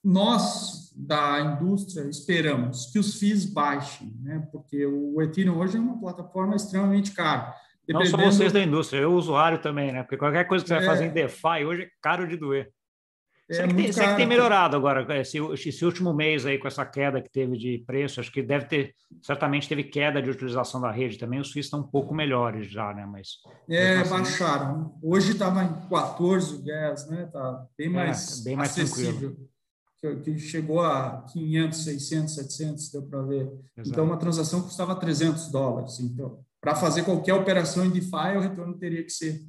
[0.04, 2.88] nós da indústria esperamos?
[2.92, 4.48] Que os FIIs baixem, né?
[4.52, 7.54] Porque o Ethereum hoje é uma plataforma extremamente cara.
[7.88, 10.02] Não só vocês da indústria, eu usuário também, né?
[10.02, 10.78] Porque qualquer coisa que você é...
[10.80, 12.72] vai fazer em DeFi hoje é caro de doer.
[13.50, 17.22] É que, tem, que tem melhorado agora, esse, esse, último mês aí com essa queda
[17.22, 21.18] que teve de preço, acho que deve ter, certamente teve queda de utilização da rede
[21.18, 23.06] também, os FIIs estão um pouco melhores já, né?
[23.06, 23.38] Mas.
[23.70, 25.00] É, assim, baixaram.
[25.02, 27.30] Hoje estava em 14 o gas, né?
[27.32, 29.34] Tá bem é, mais, é, bem mais acessível.
[29.34, 29.57] Que,
[30.24, 33.44] que, chegou a 500, 600, 700, deu para ver.
[33.76, 33.90] Exato.
[33.90, 36.00] Então, uma transação custava 300 dólares.
[36.00, 39.46] Então, para fazer qualquer operação em DeFi, o retorno teria que ser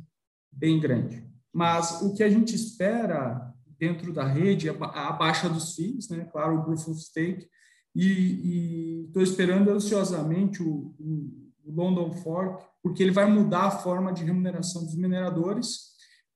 [0.52, 1.26] bem grande.
[1.52, 6.28] Mas o que a gente espera dentro da rede, a, baixa dos FIIs, né?
[6.30, 7.48] claro, o Proof of Stake,
[7.94, 14.12] e estou esperando ansiosamente o, o, o, London Fork, porque ele vai mudar a forma
[14.12, 15.88] de remuneração dos mineradores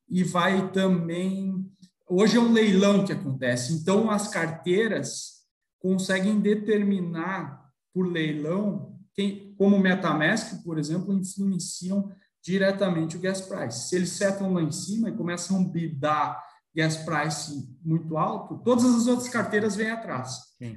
[0.09, 1.71] e vai também...
[2.15, 5.47] Hoje é um leilão que acontece, então as carteiras
[5.79, 12.13] conseguem determinar por leilão, quem, como o MetaMask, por exemplo, influenciam
[12.45, 13.89] diretamente o gas price.
[13.89, 16.39] Se eles setam lá em cima e começam a bidar
[16.77, 20.37] gas price muito alto, todas as outras carteiras vêm atrás.
[20.59, 20.77] Sim.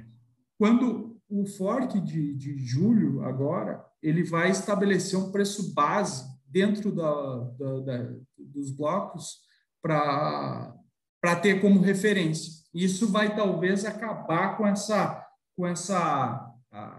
[0.58, 7.40] Quando o fork de, de julho, agora, ele vai estabelecer um preço base dentro da,
[7.58, 9.44] da, da dos blocos
[9.82, 10.74] para
[11.34, 12.52] ter como referência.
[12.72, 16.54] Isso vai talvez acabar com essa, com essa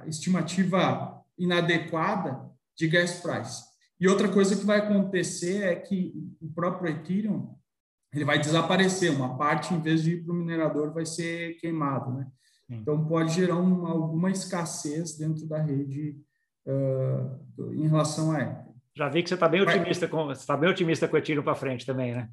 [0.08, 3.64] estimativa inadequada de gas price.
[4.00, 7.56] E outra coisa que vai acontecer é que o próprio Ethereum
[8.14, 9.12] ele vai desaparecer.
[9.12, 12.28] Uma parte, em vez de ir para o minerador, vai ser queimado, né?
[12.70, 16.18] Então, pode gerar uma, alguma escassez dentro da rede
[16.66, 18.68] uh, em relação a ela.
[18.94, 21.44] Já vi que você está bem otimista com você está bem otimista com o tiro
[21.44, 22.30] para frente também, né?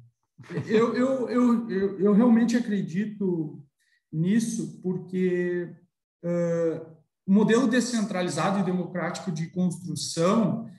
[0.67, 3.63] Eu, eu, eu, eu, eu, realmente acredito
[4.11, 5.73] nisso porque
[6.23, 6.95] uh,
[7.25, 10.69] o modelo descentralizado e democrático de construção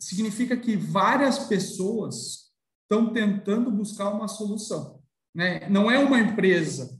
[0.00, 5.02] significa que várias pessoas estão tentando buscar uma solução.
[5.34, 5.68] Né?
[5.68, 6.98] Não é uma empresa,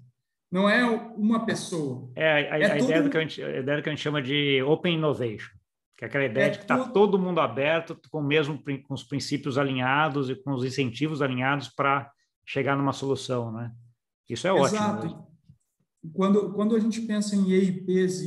[0.50, 2.10] não é uma pessoa.
[2.14, 4.20] É, a, é a ideia, do que a, gente, a ideia que a gente chama
[4.20, 5.57] de Open Innovation,
[5.98, 6.92] que é aquela ideia é de que está todo...
[6.92, 12.08] todo mundo aberto, com, mesmo, com os princípios alinhados e com os incentivos alinhados para
[12.46, 13.50] chegar numa solução.
[13.50, 13.72] Né?
[14.28, 15.06] Isso é Exato.
[15.06, 15.28] ótimo.
[16.14, 18.20] Quando, quando a gente pensa em EIPs,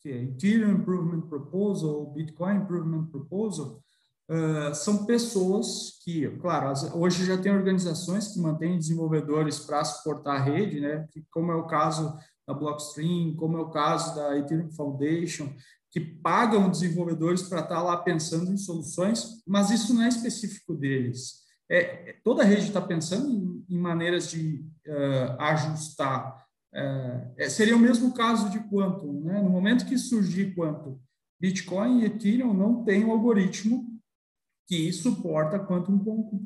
[0.00, 3.82] que é Ethereum Improvement Proposal, Bitcoin Improvement Proposal,
[4.28, 10.34] Uh, são pessoas que, claro, as, hoje já tem organizações que mantêm desenvolvedores para suportar
[10.34, 11.06] a rede, né?
[11.30, 12.12] como é o caso
[12.44, 15.54] da Blockstream, como é o caso da Ethereum Foundation,
[15.96, 21.36] que pagam desenvolvedores para estar lá pensando em soluções, mas isso não é específico deles.
[21.70, 26.44] É, toda a rede está pensando em, em, maneiras de uh, ajustar.
[26.70, 29.22] Uh, seria o mesmo caso de Quantum.
[29.22, 29.40] Né?
[29.40, 31.00] No momento que surgir Quantum,
[31.40, 33.86] Bitcoin e Ethereum não têm um algoritmo
[34.68, 35.98] que suporta quantum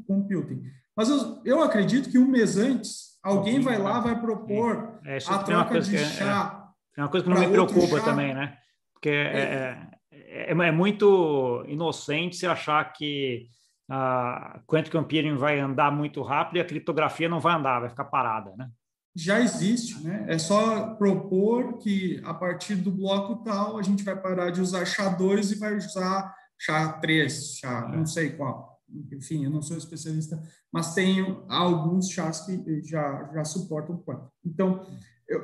[0.06, 0.62] computing.
[0.96, 5.38] Mas eu, eu acredito que um mês antes, alguém vai lá, vai propor é, a
[5.38, 6.72] troca de chá.
[6.96, 8.56] É, é, uma coisa que não me preocupa também, né?
[9.00, 9.78] Porque é,
[10.12, 13.48] é, é, muito inocente se achar que
[13.88, 18.04] a quantum computing vai andar muito rápido e a criptografia não vai andar, vai ficar
[18.04, 18.68] parada, né?
[19.16, 20.26] Já existe, né?
[20.28, 24.84] É só propor que a partir do bloco tal a gente vai parar de usar
[24.84, 28.78] SHA-2 e vai usar SHA-3, SHA, não sei qual.
[29.12, 30.40] Enfim, eu não sou especialista,
[30.70, 34.30] mas tenho alguns chás que já, já suportam quanto.
[34.44, 34.86] Então,
[35.28, 35.40] eu,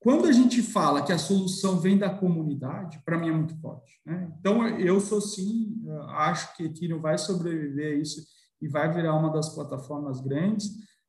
[0.00, 4.00] quando a gente fala que a solução vem da comunidade, para mim é muito forte.
[4.04, 4.32] Né?
[4.40, 5.78] Então, eu sou sim,
[6.08, 8.22] acho que Ethereum vai sobreviver a isso
[8.62, 10.68] e vai virar uma das plataformas grandes.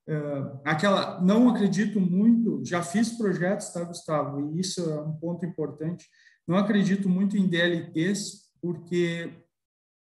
[0.10, 4.42] Uh, aquela, não acredito muito, já fiz projetos, tá, Gustavo?
[4.42, 6.06] E isso é um ponto importante.
[6.46, 9.32] Não acredito muito em DLTs, porque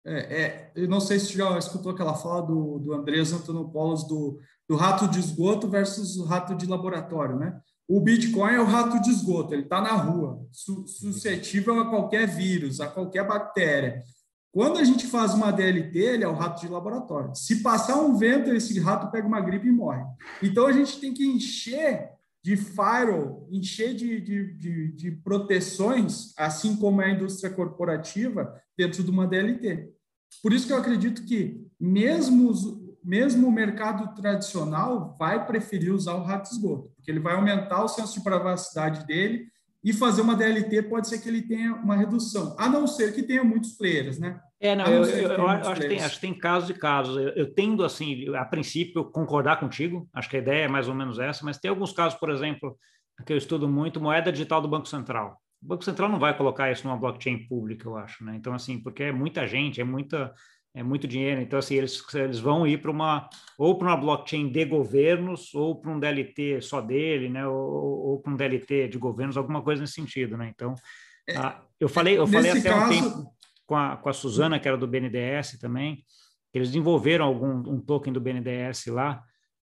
[0.06, 4.40] é, é, eu não sei se já escutou aquela fala do, do Andrés Antonopoulos do,
[4.70, 7.60] do rato de esgoto versus o rato de laboratório, né?
[7.88, 12.82] O Bitcoin é o rato de esgoto, ele está na rua, suscetível a qualquer vírus,
[12.82, 14.04] a qualquer bactéria.
[14.52, 17.36] Quando a gente faz uma DLT, ele é o rato de laboratório.
[17.36, 20.04] Se passar um vento, esse rato pega uma gripe e morre.
[20.42, 22.10] Então a gente tem que encher
[22.42, 29.04] de firewall, encher de, de, de, de proteções, assim como é a indústria corporativa, dentro
[29.04, 29.90] de uma DLT.
[30.42, 32.54] Por isso que eu acredito que mesmo
[33.06, 37.88] mesmo o mercado tradicional vai preferir usar o rato esgoto, porque ele vai aumentar o
[37.88, 39.46] senso de privacidade dele
[39.84, 43.22] e fazer uma DLT pode ser que ele tenha uma redução, a não ser que
[43.22, 44.42] tenha muitos players, né?
[44.60, 47.18] É, não, eu, eu, eu acho, que tem, acho que tem casos e casos.
[47.18, 50.96] Eu, eu, tendo, assim, a princípio, concordar contigo, acho que a ideia é mais ou
[50.96, 52.76] menos essa, mas tem alguns casos, por exemplo,
[53.24, 55.40] que eu estudo muito, moeda digital do Banco Central.
[55.62, 58.36] O Banco Central não vai colocar isso numa blockchain pública, eu acho, né?
[58.36, 60.34] Então, assim, porque é muita gente, é muita
[60.76, 61.42] é muito dinheiro.
[61.42, 65.80] Então, assim, eles, eles vão ir para uma, ou para uma blockchain de governos, ou
[65.80, 67.48] para um DLT só dele, né?
[67.48, 70.52] Ou, ou para um DLT de governos, alguma coisa nesse sentido, né?
[70.54, 70.76] Então,
[71.28, 72.86] é, ah, eu falei, eu falei até caso...
[72.86, 73.32] um tempo
[73.66, 76.04] com a, com a Suzana, que era do BNDES também,
[76.52, 79.24] que eles desenvolveram algum um token do BNDES lá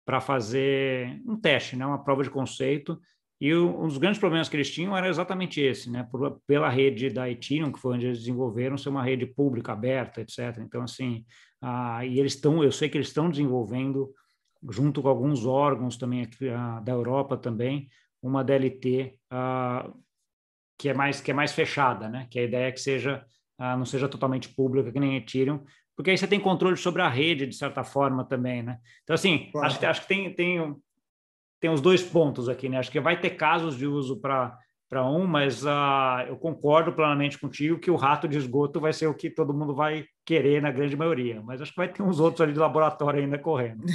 [0.06, 1.86] para fazer um teste, né?
[1.86, 3.00] Uma prova de conceito
[3.40, 6.08] e o, um dos grandes problemas que eles tinham era exatamente esse, né?
[6.10, 10.22] Por, pela rede da Ethereum, que foi onde eles desenvolveram, ser uma rede pública, aberta,
[10.22, 10.58] etc.
[10.60, 11.24] Então, assim,
[11.62, 14.12] ah, e eles estão, eu sei que eles estão desenvolvendo,
[14.70, 17.88] junto com alguns órgãos também aqui, ah, da Europa também,
[18.22, 19.92] uma DLT ah,
[20.80, 22.28] que é mais que é mais fechada, né?
[22.30, 23.26] Que a ideia é que seja
[23.60, 25.64] não seja totalmente pública, que nem Ethereum,
[25.96, 28.78] porque aí você tem controle sobre a rede de certa forma também, né?
[29.02, 29.66] Então, assim, claro.
[29.66, 30.76] acho, acho que tem, tem
[31.60, 32.78] tem os dois pontos aqui, né?
[32.78, 34.58] Acho que vai ter casos de uso para
[34.90, 39.08] para um, mas uh, eu concordo plenamente contigo que o rato de esgoto vai ser
[39.08, 42.20] o que todo mundo vai querer na grande maioria, mas acho que vai ter uns
[42.20, 43.84] outros ali de laboratório ainda correndo.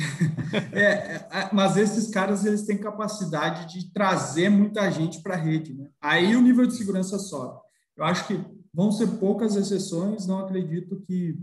[0.71, 5.39] É, é, é, mas esses caras eles têm capacidade de trazer muita gente para a
[5.39, 5.89] rede, né?
[6.01, 7.59] Aí o nível de segurança sobe.
[7.97, 8.39] Eu acho que
[8.73, 11.39] vão ser poucas exceções, não acredito que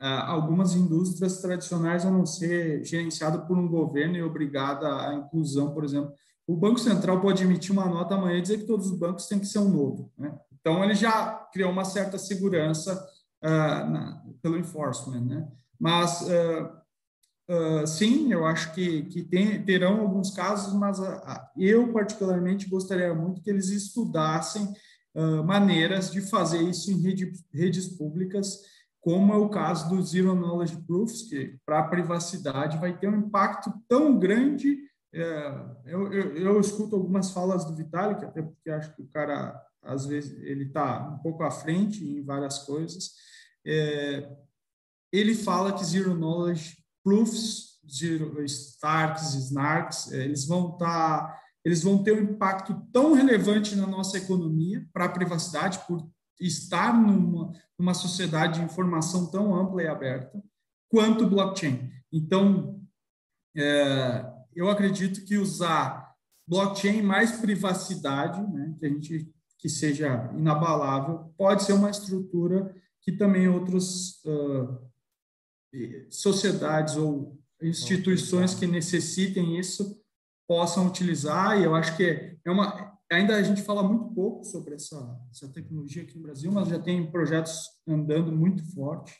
[0.00, 6.12] algumas indústrias tradicionais vão ser gerenciadas por um governo e obrigada à inclusão, por exemplo.
[6.48, 9.38] O Banco Central pode emitir uma nota amanhã e dizer que todos os bancos têm
[9.38, 10.10] que ser um novo.
[10.16, 10.34] Né?
[10.58, 13.06] Então, ele já criou uma certa segurança
[13.44, 15.20] uh, na, pelo enforcement.
[15.20, 15.46] Né?
[15.78, 20.98] Mas, uh, uh, sim, eu acho que, que tem, terão alguns casos, mas
[21.54, 24.72] eu, particularmente, gostaria muito que eles estudassem
[25.44, 28.60] maneiras de fazer isso em rede, redes públicas
[29.00, 33.18] como é o caso do Zero Knowledge Proofs, que para a privacidade vai ter um
[33.18, 34.78] impacto tão grande.
[35.12, 39.60] É, eu, eu, eu, escuto algumas falas do Vitalik, até porque acho que o cara,
[39.82, 43.12] às vezes, ele está um pouco à frente em várias coisas.
[43.64, 44.28] É,
[45.12, 51.28] ele fala que Zero Knowledge Proofs, Zero Starks, Snarks, é, eles vão estar...
[51.28, 56.08] Tá, eles vão ter um impacto tão relevante na nossa economia para a privacidade, por
[56.40, 60.42] estar numa, numa sociedade de informação tão ampla e aberta
[60.88, 61.90] quanto o blockchain.
[62.12, 62.80] Então,
[63.56, 64.24] é,
[64.54, 66.14] eu acredito que usar
[66.46, 73.10] blockchain mais privacidade, né, que a gente que seja inabalável, pode ser uma estrutura que
[73.10, 74.78] também outras uh,
[76.10, 80.00] sociedades ou instituições que necessitem isso
[80.46, 81.58] possam utilizar.
[81.58, 85.48] E eu acho que é uma ainda a gente fala muito pouco sobre essa, essa
[85.48, 89.14] tecnologia aqui no Brasil, mas já tem projetos andando muito forte.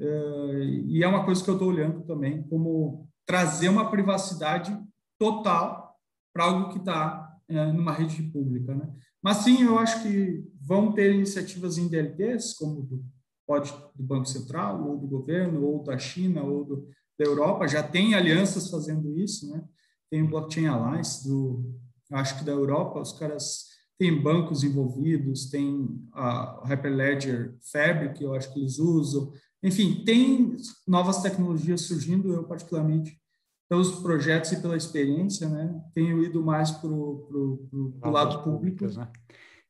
[0.00, 4.76] Uh, e é uma coisa que eu estou olhando também, como trazer uma privacidade
[5.18, 5.96] total
[6.32, 8.74] para algo que está uh, eh, numa rede pública.
[8.74, 8.88] Né?
[9.20, 13.04] Mas sim, eu acho que vão ter iniciativas em DLTs, como do,
[13.46, 17.82] pode do Banco Central, ou do governo, ou da China, ou do, da Europa, já
[17.82, 19.64] tem alianças fazendo isso, né?
[20.08, 21.74] Tem o Blockchain Alliance, do,
[22.10, 23.66] acho que da Europa, os caras
[23.98, 29.32] têm bancos envolvidos, tem a Hyperledger Fabric, eu acho que eles usam.
[29.62, 30.56] Enfim, tem
[30.86, 33.20] novas tecnologias surgindo, eu particularmente,
[33.68, 35.82] pelos projetos e pela experiência, né?
[35.92, 38.86] Tenho ido mais para o lado público.
[38.86, 39.10] Né?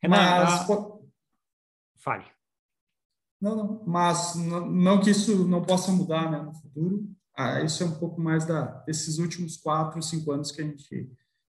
[0.07, 0.67] Mas...
[1.97, 2.25] Fale.
[3.41, 7.09] Não, não, mas não, não, que isso não possa mudar né, no futuro.
[7.37, 11.09] Ah, isso é um pouco mais da, desses últimos quatro, cinco anos que a gente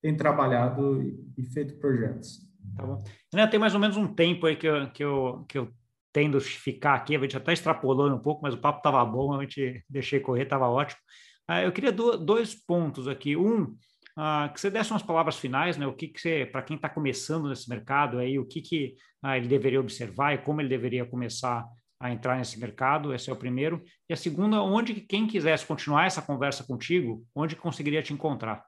[0.02, 1.02] tem trabalhado
[1.36, 2.40] e, feito projetos.
[2.76, 3.02] Tá bom.
[3.50, 5.72] Tem mais ou menos um tempo aí que eu, que eu, que eu
[6.12, 9.42] tendo ficar aqui, a gente até extrapolou um pouco, mas o papo estava bom, a
[9.42, 11.00] gente deixei correr, estava ótimo.
[11.46, 13.36] Ah, eu queria do, dois pontos aqui.
[13.36, 13.76] Um,
[14.16, 15.86] ah, que você desse umas palavras finais, né?
[15.86, 19.36] O que, que você, para quem está começando nesse mercado aí, o que, que ah,
[19.36, 21.66] ele deveria observar e como ele deveria começar
[21.98, 23.82] a entrar nesse mercado, esse é o primeiro.
[24.08, 28.64] E a segunda, onde quem quisesse continuar essa conversa contigo, onde conseguiria te encontrar?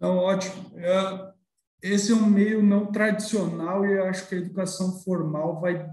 [0.00, 0.78] Então, ótimo.
[0.78, 1.32] É,
[1.82, 5.92] esse é um meio não tradicional e eu acho que a educação formal vai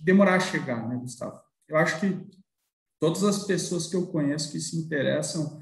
[0.00, 1.40] demorar a chegar, né, Gustavo?
[1.66, 2.26] Eu acho que
[3.00, 5.58] todas as pessoas que eu conheço que se interessam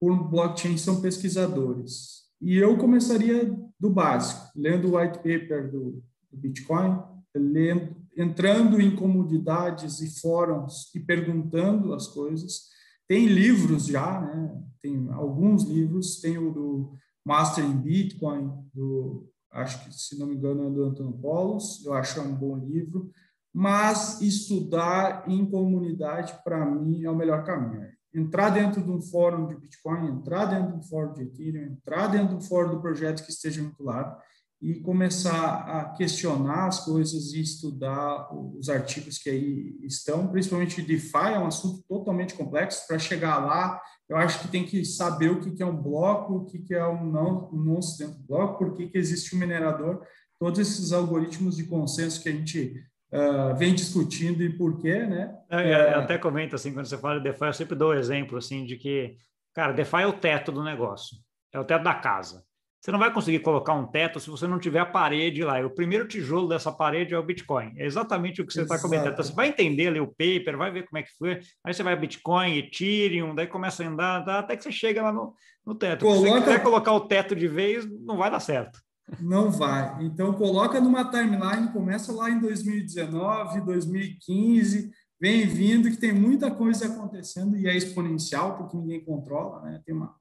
[0.00, 2.22] por blockchain são pesquisadores.
[2.40, 7.02] E eu começaria do básico, lendo o white paper do, do Bitcoin,
[7.34, 12.68] lendo, entrando em comunidades e fóruns e perguntando as coisas.
[13.08, 14.62] Tem livros já, né?
[14.80, 20.34] tem alguns livros, tem o do Master in Bitcoin, do, acho que, se não me
[20.34, 23.10] engano, é do Antônio Polos, eu acho é um bom livro,
[23.52, 27.88] mas estudar em comunidade, para mim, é o melhor caminho.
[28.12, 32.08] Entrar dentro de um fórum de Bitcoin, entrar dentro de um fórum de Ethereum, entrar
[32.08, 34.16] dentro de um fórum do projeto que esteja vinculado,
[34.64, 41.34] e começar a questionar as coisas e estudar os artigos que aí estão, principalmente DeFi,
[41.34, 42.86] é um assunto totalmente complexo.
[42.86, 43.78] Para chegar lá,
[44.08, 47.10] eu acho que tem que saber o que é um bloco, o que é um
[47.10, 50.02] não, um nonce dentro do bloco, por que, existe um minerador,
[50.38, 55.34] todos esses algoritmos de consenso que a gente uh, vem discutindo e por quê, né?
[55.50, 57.94] É, é, eu até comento assim, quando você fala de DeFi, eu sempre dou o
[57.94, 59.16] exemplo assim de que,
[59.54, 61.16] cara, DeFi é o teto do negócio,
[61.52, 62.44] é o teto da casa.
[62.84, 65.58] Você não vai conseguir colocar um teto se você não tiver a parede lá.
[65.58, 67.72] E o primeiro tijolo dessa parede é o Bitcoin.
[67.78, 69.14] É exatamente o que você está comentando.
[69.14, 71.40] Então, você vai entender ali o paper, vai ver como é que foi.
[71.64, 75.32] Aí você vai Bitcoin, Ethereum, daí começa a andar, até que você chega lá no,
[75.64, 76.04] no teto.
[76.04, 76.28] Coloca...
[76.28, 78.78] Se você quiser colocar o teto de vez, não vai dar certo.
[79.18, 80.04] Não vai.
[80.04, 86.88] Então, coloca numa timeline, começa lá em 2019, 2015, vem vindo, que tem muita coisa
[86.88, 89.80] acontecendo e é exponencial, porque ninguém controla, né?
[89.86, 90.14] Tem uma...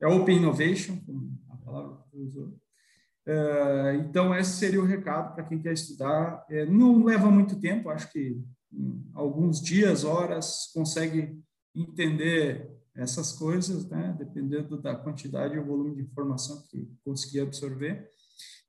[0.00, 2.54] É Open Innovation, como palavra que usou.
[3.26, 6.46] É, então, esse seria o recado para quem quer estudar.
[6.48, 8.40] É, não leva muito tempo, acho que
[9.14, 11.38] alguns dias, horas, consegue
[11.74, 14.14] entender essas coisas, né?
[14.18, 18.08] dependendo da quantidade e o volume de informação que conseguir absorver.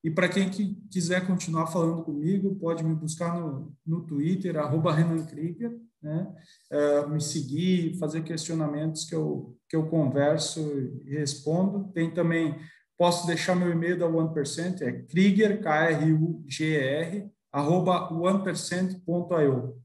[0.03, 4.93] E para quem que quiser continuar falando comigo, pode me buscar no, no Twitter, arroba
[4.93, 6.33] Renan Krieger, né?
[6.71, 10.61] Uh, me seguir, fazer questionamentos que eu, que eu converso
[11.03, 11.91] e respondo.
[11.91, 12.55] Tem também
[12.97, 19.81] Posso deixar meu e-mail da 1%, é krieger, K-R-U-G-E-R, arroba 1%.io,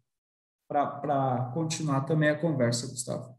[0.67, 3.39] para continuar também a conversa, Gustavo.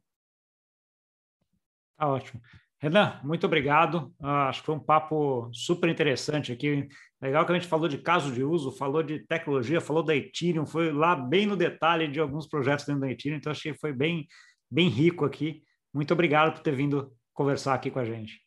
[1.97, 2.41] Tá ótimo.
[2.84, 4.13] Renan, muito obrigado.
[4.19, 6.89] Uh, acho que foi um papo super interessante aqui.
[7.21, 10.65] Legal que a gente falou de caso de uso, falou de tecnologia, falou da Ethereum,
[10.65, 13.93] foi lá bem no detalhe de alguns projetos dentro da Ethereum, então achei que foi
[13.93, 14.28] bem,
[14.69, 15.63] bem rico aqui.
[15.93, 18.43] Muito obrigado por ter vindo conversar aqui com a gente.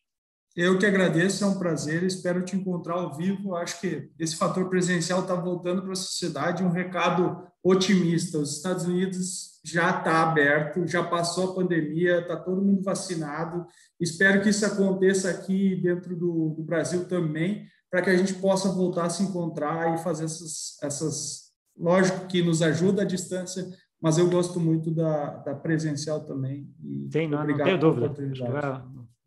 [0.57, 3.55] Eu que agradeço, é um prazer, espero te encontrar ao vivo.
[3.55, 8.39] Acho que esse fator presencial está voltando para a sociedade um recado otimista.
[8.39, 13.67] Os Estados Unidos já está aberto, já passou a pandemia, está todo mundo vacinado.
[14.01, 18.69] Espero que isso aconteça aqui dentro do, do Brasil também, para que a gente possa
[18.69, 21.51] voltar a se encontrar e fazer essas, essas.
[21.77, 23.63] Lógico que nos ajuda a distância,
[24.01, 26.67] mas eu gosto muito da, da presencial também.
[26.83, 28.09] E Sim, não, não tenho dúvida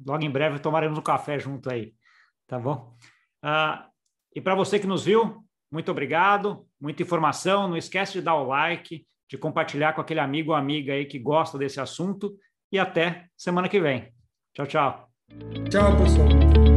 [0.05, 1.94] logo em breve tomaremos um café junto aí,
[2.46, 2.94] tá bom?
[3.42, 3.88] Ah,
[4.34, 7.68] e para você que nos viu, muito obrigado, muita informação.
[7.68, 11.18] Não esquece de dar o like, de compartilhar com aquele amigo ou amiga aí que
[11.18, 12.36] gosta desse assunto.
[12.72, 14.12] E até semana que vem.
[14.55, 15.11] Tchau, tchau.
[15.70, 16.70] Tchau, pessoal.